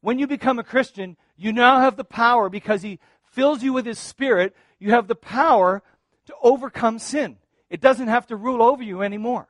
When 0.00 0.18
you 0.18 0.26
become 0.26 0.58
a 0.58 0.64
Christian, 0.64 1.16
you 1.36 1.52
now 1.52 1.80
have 1.80 1.96
the 1.96 2.04
power 2.04 2.48
because 2.48 2.82
He 2.82 2.98
fills 3.30 3.62
you 3.62 3.72
with 3.72 3.86
His 3.86 3.98
Spirit. 3.98 4.56
You 4.80 4.90
have 4.90 5.06
the 5.06 5.14
power 5.14 5.82
to 6.26 6.34
overcome 6.42 6.98
sin. 6.98 7.36
It 7.70 7.80
doesn't 7.80 8.08
have 8.08 8.26
to 8.28 8.36
rule 8.36 8.62
over 8.62 8.82
you 8.82 9.02
anymore. 9.02 9.48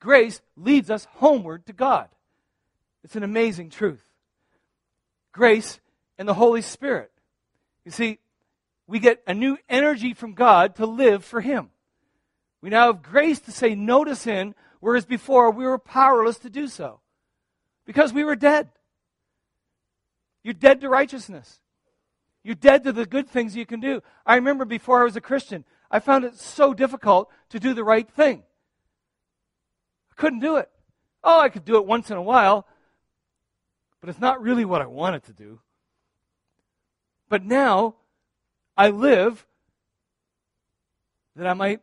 Grace 0.00 0.40
leads 0.56 0.90
us 0.90 1.06
homeward 1.16 1.66
to 1.66 1.72
God. 1.72 2.08
It's 3.04 3.16
an 3.16 3.22
amazing 3.22 3.70
truth. 3.70 4.02
Grace 5.32 5.78
and 6.18 6.28
the 6.28 6.34
Holy 6.34 6.62
Spirit. 6.62 7.10
You 7.84 7.90
see, 7.90 8.18
we 8.86 8.98
get 8.98 9.22
a 9.26 9.34
new 9.34 9.56
energy 9.68 10.14
from 10.14 10.34
God 10.34 10.76
to 10.76 10.86
live 10.86 11.24
for 11.24 11.40
Him. 11.40 11.70
We 12.60 12.70
now 12.70 12.92
have 12.92 13.02
grace 13.02 13.40
to 13.40 13.52
say 13.52 13.74
no 13.74 14.04
to 14.04 14.16
sin, 14.16 14.54
whereas 14.80 15.06
before 15.06 15.50
we 15.50 15.64
were 15.64 15.78
powerless 15.78 16.38
to 16.38 16.50
do 16.50 16.66
so 16.66 17.00
because 17.86 18.12
we 18.12 18.24
were 18.24 18.36
dead. 18.36 18.68
You're 20.42 20.54
dead 20.54 20.80
to 20.80 20.88
righteousness. 20.88 21.60
You're 22.42 22.54
dead 22.54 22.84
to 22.84 22.92
the 22.92 23.06
good 23.06 23.28
things 23.28 23.56
you 23.56 23.66
can 23.66 23.80
do. 23.80 24.02
I 24.24 24.36
remember 24.36 24.64
before 24.64 25.00
I 25.00 25.04
was 25.04 25.16
a 25.16 25.20
Christian, 25.20 25.64
I 25.90 26.00
found 26.00 26.24
it 26.24 26.36
so 26.36 26.72
difficult 26.72 27.30
to 27.50 27.60
do 27.60 27.74
the 27.74 27.84
right 27.84 28.08
thing. 28.08 28.42
I 30.12 30.14
couldn't 30.20 30.40
do 30.40 30.56
it. 30.56 30.70
Oh, 31.22 31.40
I 31.40 31.48
could 31.48 31.64
do 31.64 31.76
it 31.76 31.86
once 31.86 32.10
in 32.10 32.16
a 32.16 32.22
while, 32.22 32.66
but 34.00 34.08
it's 34.08 34.20
not 34.20 34.42
really 34.42 34.64
what 34.64 34.82
I 34.82 34.86
wanted 34.86 35.24
to 35.24 35.32
do. 35.32 35.60
But 37.28 37.44
now 37.44 37.96
I 38.76 38.88
live 38.88 39.46
that 41.36 41.46
I 41.46 41.54
might 41.54 41.80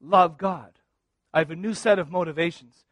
love 0.00 0.38
God. 0.38 0.72
I 1.32 1.40
have 1.40 1.50
a 1.50 1.56
new 1.56 1.74
set 1.74 1.98
of 1.98 2.10
motivations. 2.10 2.84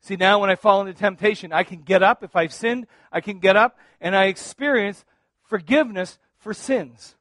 See, 0.00 0.16
now 0.16 0.38
when 0.40 0.50
I 0.50 0.54
fall 0.54 0.80
into 0.80 0.94
temptation, 0.94 1.52
I 1.52 1.62
can 1.62 1.82
get 1.82 2.02
up. 2.02 2.24
If 2.24 2.34
I've 2.34 2.52
sinned, 2.52 2.86
I 3.12 3.20
can 3.20 3.38
get 3.38 3.56
up 3.56 3.78
and 4.00 4.16
I 4.16 4.24
experience 4.24 5.04
forgiveness 5.42 6.18
for 6.38 6.54
sins. 6.54 7.16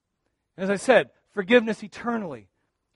As 0.57 0.69
I 0.69 0.77
said, 0.77 1.09
forgiveness 1.33 1.83
eternally. 1.83 2.47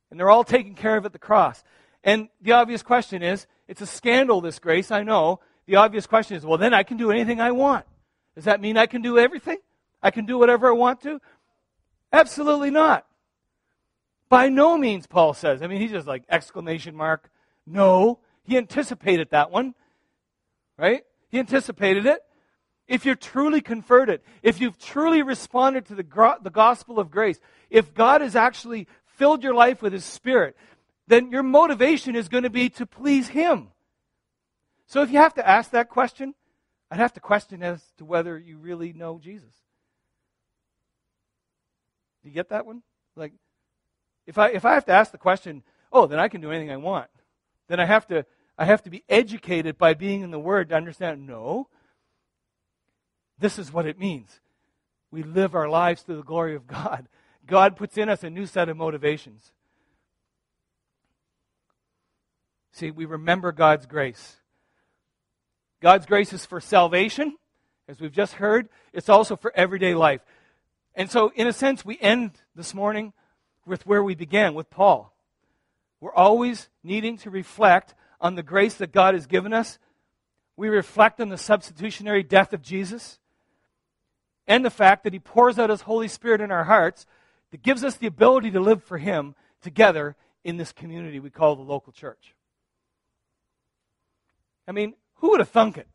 And 0.09 0.19
they're 0.19 0.29
all 0.29 0.43
taken 0.43 0.73
care 0.73 0.95
of 0.95 1.05
at 1.05 1.11
the 1.11 1.19
cross. 1.19 1.63
And 2.03 2.29
the 2.41 2.53
obvious 2.53 2.83
question 2.83 3.23
is 3.23 3.47
it's 3.67 3.81
a 3.81 3.87
scandal, 3.87 4.41
this 4.41 4.59
grace, 4.59 4.91
I 4.91 5.03
know 5.03 5.39
the 5.65 5.77
obvious 5.77 6.07
question 6.07 6.37
is 6.37 6.45
well, 6.45 6.57
then 6.57 6.73
I 6.73 6.83
can 6.83 6.97
do 6.97 7.11
anything 7.11 7.39
I 7.39 7.51
want. 7.51 7.85
Does 8.35 8.45
that 8.45 8.61
mean 8.61 8.77
I 8.77 8.87
can 8.87 9.01
do 9.01 9.17
everything? 9.17 9.57
I 10.01 10.11
can 10.11 10.25
do 10.25 10.37
whatever 10.37 10.67
I 10.67 10.71
want 10.71 11.01
to? 11.01 11.21
Absolutely 12.11 12.71
not. 12.71 13.05
By 14.27 14.49
no 14.49 14.77
means, 14.77 15.07
Paul 15.07 15.33
says. 15.33 15.61
I 15.61 15.67
mean, 15.67 15.79
he's 15.79 15.91
just 15.91 16.07
like 16.07 16.23
exclamation 16.29 16.95
mark. 16.95 17.29
No. 17.65 18.19
He 18.43 18.57
anticipated 18.57 19.29
that 19.31 19.51
one, 19.51 19.73
right? 20.77 21.03
He 21.29 21.39
anticipated 21.39 22.05
it. 22.05 22.19
If 22.87 23.05
you're 23.05 23.15
truly 23.15 23.61
converted, 23.61 24.21
if 24.41 24.59
you've 24.59 24.77
truly 24.77 25.21
responded 25.21 25.85
to 25.85 25.95
the, 25.95 26.37
the 26.41 26.49
gospel 26.49 26.99
of 26.99 27.09
grace, 27.09 27.39
if 27.69 27.93
God 27.93 28.21
has 28.21 28.35
actually 28.35 28.87
filled 29.05 29.43
your 29.43 29.53
life 29.53 29.81
with 29.81 29.93
His 29.93 30.03
Spirit, 30.03 30.57
then 31.07 31.31
your 31.31 31.43
motivation 31.43 32.15
is 32.15 32.29
going 32.29 32.43
to 32.43 32.49
be 32.49 32.69
to 32.69 32.85
please 32.85 33.29
Him. 33.29 33.69
So 34.85 35.01
if 35.01 35.11
you 35.11 35.17
have 35.17 35.33
to 35.35 35.47
ask 35.47 35.71
that 35.71 35.89
question, 35.89 36.33
I'd 36.91 36.99
have 36.99 37.13
to 37.13 37.19
question 37.19 37.63
as 37.63 37.81
to 37.97 38.05
whether 38.05 38.37
you 38.37 38.57
really 38.57 38.93
know 38.93 39.19
Jesus. 39.21 39.53
Do 42.21 42.29
you 42.29 42.35
get 42.35 42.49
that 42.49 42.65
one? 42.65 42.83
Like, 43.15 43.33
if 44.25 44.37
I 44.37 44.49
if 44.49 44.65
I 44.65 44.73
have 44.73 44.85
to 44.85 44.93
ask 44.93 45.11
the 45.11 45.17
question, 45.17 45.63
oh, 45.91 46.07
then 46.07 46.19
I 46.19 46.27
can 46.27 46.41
do 46.41 46.51
anything 46.51 46.71
I 46.71 46.77
want. 46.77 47.09
Then 47.67 47.79
I 47.79 47.85
have 47.85 48.07
to 48.07 48.25
I 48.57 48.65
have 48.65 48.83
to 48.83 48.89
be 48.89 49.03
educated 49.09 49.77
by 49.77 49.93
being 49.93 50.21
in 50.21 50.31
the 50.31 50.39
Word 50.39 50.69
to 50.69 50.75
understand. 50.75 51.27
No. 51.27 51.67
This 53.39 53.59
is 53.59 53.73
what 53.73 53.87
it 53.87 53.99
means. 53.99 54.39
We 55.11 55.23
live 55.23 55.55
our 55.55 55.67
lives 55.67 56.03
to 56.03 56.15
the 56.15 56.23
glory 56.23 56.55
of 56.55 56.67
God. 56.67 57.07
God 57.45 57.75
puts 57.75 57.97
in 57.97 58.07
us 58.07 58.23
a 58.23 58.29
new 58.29 58.45
set 58.45 58.69
of 58.69 58.77
motivations. 58.77 59.51
See, 62.73 62.89
we 62.89 63.05
remember 63.05 63.51
God's 63.51 63.85
grace. 63.85 64.37
God's 65.79 66.07
grace 66.07 66.33
is 66.33 66.43
for 66.43 66.59
salvation, 66.59 67.37
as 67.87 67.99
we've 67.99 68.11
just 68.11 68.33
heard. 68.33 68.67
It's 68.93 69.09
also 69.09 69.35
for 69.35 69.53
everyday 69.55 69.93
life. 69.93 70.21
And 70.95 71.09
so, 71.09 71.31
in 71.35 71.45
a 71.45 71.53
sense, 71.53 71.85
we 71.85 71.99
end 71.99 72.31
this 72.55 72.73
morning 72.73 73.13
with 73.65 73.85
where 73.85 74.03
we 74.03 74.15
began, 74.15 74.55
with 74.55 74.71
Paul. 74.71 75.13
We're 76.01 76.15
always 76.15 76.67
needing 76.83 77.17
to 77.19 77.29
reflect 77.29 77.93
on 78.19 78.33
the 78.33 78.43
grace 78.43 78.75
that 78.75 78.91
God 78.91 79.13
has 79.13 79.27
given 79.27 79.53
us. 79.53 79.77
We 80.57 80.67
reflect 80.67 81.21
on 81.21 81.29
the 81.29 81.37
substitutionary 81.37 82.23
death 82.23 82.53
of 82.53 82.63
Jesus 82.63 83.19
and 84.47 84.65
the 84.65 84.71
fact 84.71 85.03
that 85.03 85.13
He 85.13 85.19
pours 85.19 85.59
out 85.59 85.69
His 85.69 85.81
Holy 85.81 86.07
Spirit 86.07 86.41
in 86.41 86.51
our 86.51 86.63
hearts 86.63 87.05
that 87.51 87.61
gives 87.61 87.83
us 87.83 87.97
the 87.97 88.07
ability 88.07 88.49
to 88.51 88.59
live 88.59 88.83
for 88.83 88.97
Him 88.97 89.35
together 89.61 90.15
in 90.43 90.57
this 90.57 90.71
community 90.71 91.19
we 91.19 91.29
call 91.29 91.55
the 91.55 91.61
local 91.61 91.93
church. 91.93 92.33
I 94.67 94.71
mean, 94.71 94.93
who 95.15 95.31
would 95.31 95.39
have 95.39 95.49
thunk 95.49 95.77
it? 95.77 95.87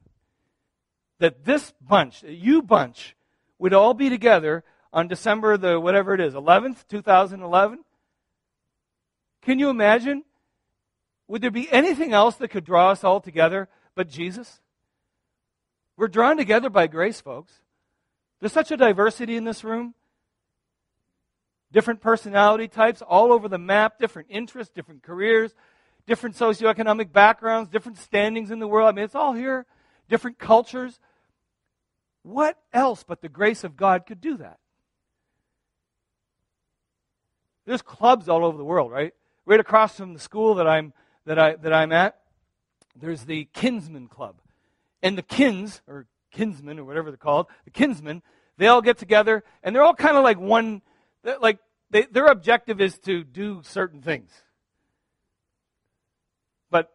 That 1.19 1.45
this 1.45 1.73
bunch, 1.81 2.23
you 2.23 2.63
bunch, 2.63 3.17
would 3.59 3.75
all 3.75 3.95
be 3.95 4.09
together 4.09 4.65
on 4.93 5.09
December 5.09 5.57
the 5.57 5.81
whatever 5.81 6.15
it 6.15 6.21
is, 6.21 6.35
11th, 6.35 6.87
2011? 6.89 7.85
Can 9.43 9.59
you 9.59 9.71
imagine? 9.71 10.25
Would 11.27 11.43
there 11.43 11.51
be 11.51 11.71
anything 11.71 12.13
else 12.13 12.37
that 12.37 12.49
could 12.49 12.65
draw 12.65 12.91
us 12.91 13.05
all 13.05 13.21
together 13.21 13.69
but 13.95 14.09
Jesus? 14.09 14.61
We're 15.97 16.09
drawn 16.09 16.37
together 16.37 16.71
by 16.71 16.87
grace, 16.87 17.21
folks. 17.21 17.53
There's 18.41 18.53
such 18.53 18.71
a 18.71 18.77
diversity 18.77 19.37
in 19.37 19.45
this 19.45 19.65
room. 19.65 19.95
Different 21.73 22.01
personality 22.01 22.69
types 22.69 23.03
all 23.03 23.33
over 23.33 23.49
the 23.49 23.59
map, 23.59 23.99
different 23.99 24.29
interests, 24.31 24.73
different 24.73 25.03
careers, 25.03 25.55
different 26.09 26.35
socioeconomic 26.35 27.13
backgrounds, 27.13 27.71
different 27.71 27.99
standings 27.99 28.51
in 28.51 28.59
the 28.59 28.67
world. 28.67 28.89
I 28.89 28.93
mean, 28.93 29.05
it's 29.05 29.15
all 29.15 29.35
here, 29.35 29.67
different 30.09 30.39
cultures. 30.39 30.99
What 32.23 32.59
else 32.73 33.05
but 33.07 33.21
the 33.21 33.29
grace 33.29 33.63
of 33.63 33.77
God 33.77 34.07
could 34.07 34.21
do 34.21 34.39
that? 34.39 34.59
There's 37.67 37.83
clubs 37.83 38.29
all 38.29 38.45
over 38.45 38.57
the 38.57 38.65
world, 38.65 38.91
right? 38.91 39.13
Right 39.45 39.61
across 39.61 39.97
from 39.97 40.15
the 40.15 40.19
school 40.19 40.55
that 40.57 40.67
I'm 40.67 40.93
that 41.27 41.39
I 41.39 41.55
that 41.57 41.73
I'm 41.73 41.93
at, 41.93 42.19
there's 42.97 43.25
the 43.25 43.45
Kinsman 43.53 44.09
Club. 44.09 44.37
And 45.03 45.17
the 45.17 45.23
kins, 45.23 45.81
or 45.87 46.07
kinsmen, 46.33 46.79
or 46.79 46.85
whatever 46.85 47.11
they're 47.11 47.19
called, 47.19 47.47
the 47.65 47.71
kinsmen, 47.71 48.23
they 48.57 48.67
all 48.67 48.83
get 48.83 48.99
together 48.99 49.45
and 49.63 49.75
they're 49.75 49.85
all 49.85 49.95
kind 49.95 50.17
of 50.17 50.25
like 50.25 50.41
one 50.41 50.83
like 51.41 51.59
they, 51.91 52.03
their 52.03 52.27
objective 52.27 52.81
is 52.81 52.99
to 53.01 53.25
do 53.25 53.61
certain 53.63 54.03
things. 54.03 54.31
But 56.71 56.91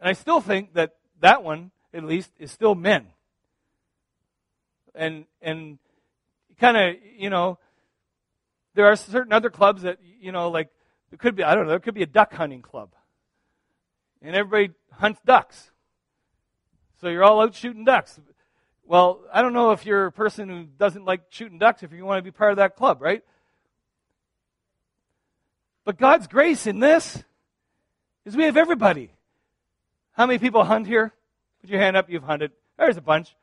and 0.00 0.08
I 0.08 0.14
still 0.14 0.40
think 0.40 0.74
that 0.74 0.96
that 1.20 1.42
one, 1.42 1.70
at 1.92 2.04
least, 2.04 2.30
is 2.38 2.50
still 2.50 2.74
men. 2.74 3.06
And 4.94 5.26
and 5.42 5.78
kind 6.58 6.76
of, 6.76 6.96
you 7.16 7.30
know, 7.30 7.58
there 8.74 8.86
are 8.86 8.96
certain 8.96 9.32
other 9.32 9.50
clubs 9.50 9.82
that, 9.82 9.98
you 10.20 10.32
know, 10.32 10.50
like, 10.50 10.68
there 11.10 11.18
could 11.18 11.34
be, 11.36 11.42
I 11.42 11.54
don't 11.54 11.64
know, 11.64 11.70
there 11.70 11.80
could 11.80 11.94
be 11.94 12.02
a 12.02 12.06
duck 12.06 12.32
hunting 12.32 12.62
club. 12.62 12.90
And 14.22 14.36
everybody 14.36 14.74
hunts 14.92 15.20
ducks. 15.24 15.70
So 17.00 17.08
you're 17.08 17.24
all 17.24 17.40
out 17.40 17.54
shooting 17.54 17.84
ducks. 17.84 18.20
Well, 18.84 19.20
I 19.32 19.40
don't 19.40 19.52
know 19.52 19.72
if 19.72 19.86
you're 19.86 20.06
a 20.06 20.12
person 20.12 20.48
who 20.48 20.64
doesn't 20.64 21.04
like 21.04 21.22
shooting 21.30 21.58
ducks, 21.58 21.82
if 21.82 21.92
you 21.92 22.04
want 22.04 22.18
to 22.18 22.22
be 22.22 22.30
part 22.30 22.50
of 22.50 22.56
that 22.56 22.76
club, 22.76 23.00
right? 23.00 23.22
But 25.84 25.98
God's 25.98 26.26
grace 26.26 26.66
in 26.66 26.78
this 26.78 27.22
is 28.24 28.36
we 28.36 28.44
have 28.44 28.56
everybody. 28.56 29.10
How 30.20 30.26
many 30.26 30.38
people 30.38 30.64
hunt 30.64 30.86
here? 30.86 31.14
Put 31.62 31.70
your 31.70 31.80
hand 31.80 31.96
up, 31.96 32.10
you've 32.10 32.24
hunted. 32.24 32.52
There's 32.76 32.98
a 32.98 33.00
bunch. 33.00 33.34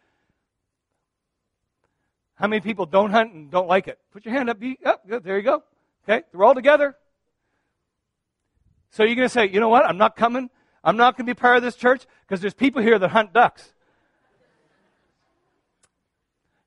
How 2.35 2.45
many 2.45 2.59
people 2.59 2.85
don't 2.85 3.09
hunt 3.09 3.33
and 3.33 3.49
don't 3.49 3.67
like 3.67 3.87
it? 3.87 3.97
Put 4.13 4.25
your 4.25 4.35
hand 4.35 4.47
up. 4.47 4.59
Be, 4.59 4.77
oh, 4.85 4.97
there 5.23 5.37
you 5.37 5.41
go. 5.41 5.63
Okay, 6.07 6.23
we're 6.33 6.45
all 6.45 6.53
together. 6.53 6.95
So 8.91 9.01
you're 9.01 9.15
going 9.15 9.27
to 9.27 9.33
say, 9.33 9.49
you 9.49 9.59
know 9.59 9.69
what? 9.69 9.85
I'm 9.85 9.97
not 9.97 10.15
coming. 10.15 10.51
I'm 10.83 10.97
not 10.97 11.17
going 11.17 11.25
to 11.25 11.33
be 11.33 11.35
part 11.35 11.57
of 11.57 11.63
this 11.63 11.75
church 11.75 12.05
because 12.27 12.41
there's 12.41 12.53
people 12.53 12.83
here 12.83 12.99
that 12.99 13.09
hunt 13.09 13.33
ducks. 13.33 13.73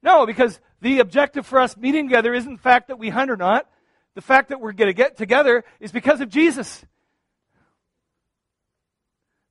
No, 0.03 0.27
because 0.27 0.59
the 0.81 0.99
objective 0.99 1.47
for 1.47 1.61
us 1.61 1.77
meeting 1.77 2.09
together 2.09 2.35
isn't 2.35 2.57
the 2.57 2.61
fact 2.61 2.89
that 2.89 2.99
we 2.99 3.11
hunt 3.11 3.31
or 3.31 3.37
not. 3.37 3.71
The 4.17 4.23
fact 4.23 4.49
that 4.49 4.61
we're 4.61 4.73
going 4.73 4.89
to 4.89 4.93
get 4.93 5.17
together 5.17 5.63
is 5.79 5.93
because 5.93 6.21
of 6.21 6.31
Jesus. 6.31 6.85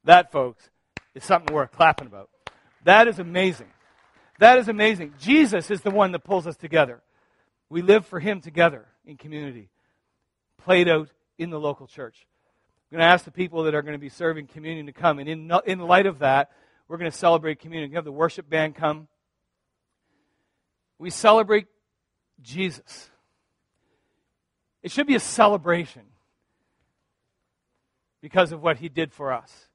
That, 0.10 0.32
folks, 0.32 0.68
is 1.14 1.24
something 1.24 1.54
worth 1.54 1.72
clapping 1.72 2.08
about. 2.08 2.32
That 2.84 3.08
is 3.08 3.20
amazing. 3.20 3.70
That 4.40 4.58
is 4.58 4.68
amazing. 4.68 5.14
Jesus 5.20 5.70
is 5.70 5.82
the 5.82 5.92
one 5.92 6.14
that 6.14 6.24
pulls 6.24 6.48
us 6.48 6.58
together. 6.58 7.04
We 7.70 7.84
live 7.84 8.08
for 8.08 8.20
Him 8.20 8.42
together 8.42 8.88
in 9.06 9.18
community, 9.18 9.70
played 10.58 10.90
out 10.90 11.10
in 11.38 11.52
the 11.52 11.60
local 11.60 11.86
church. 11.86 12.26
I'm 12.92 12.98
going 12.98 13.08
to 13.08 13.14
ask 13.14 13.24
the 13.24 13.30
people 13.30 13.62
that 13.66 13.76
are 13.76 13.84
going 13.84 13.94
to 13.94 14.00
be 14.00 14.10
serving 14.10 14.48
communion 14.48 14.88
to 14.88 14.94
come. 14.94 15.20
And 15.20 15.30
in, 15.30 15.52
in 15.68 15.78
light 15.78 16.08
of 16.08 16.18
that, 16.20 16.50
we're 16.88 16.98
going 16.98 17.12
to 17.12 17.16
celebrate 17.16 17.60
communion. 17.60 17.92
You 17.92 17.98
have 17.98 18.04
the 18.04 18.12
worship 18.12 18.50
band 18.50 18.74
come. 18.74 19.08
We 20.98 21.12
celebrate 21.12 21.68
Jesus. 22.42 23.12
It 24.82 24.90
should 24.90 25.06
be 25.06 25.14
a 25.14 25.20
celebration 25.20 26.02
because 28.24 28.52
of 28.52 28.64
what 28.64 28.78
he 28.78 28.90
did 28.90 29.14
for 29.14 29.32
us. 29.32 29.69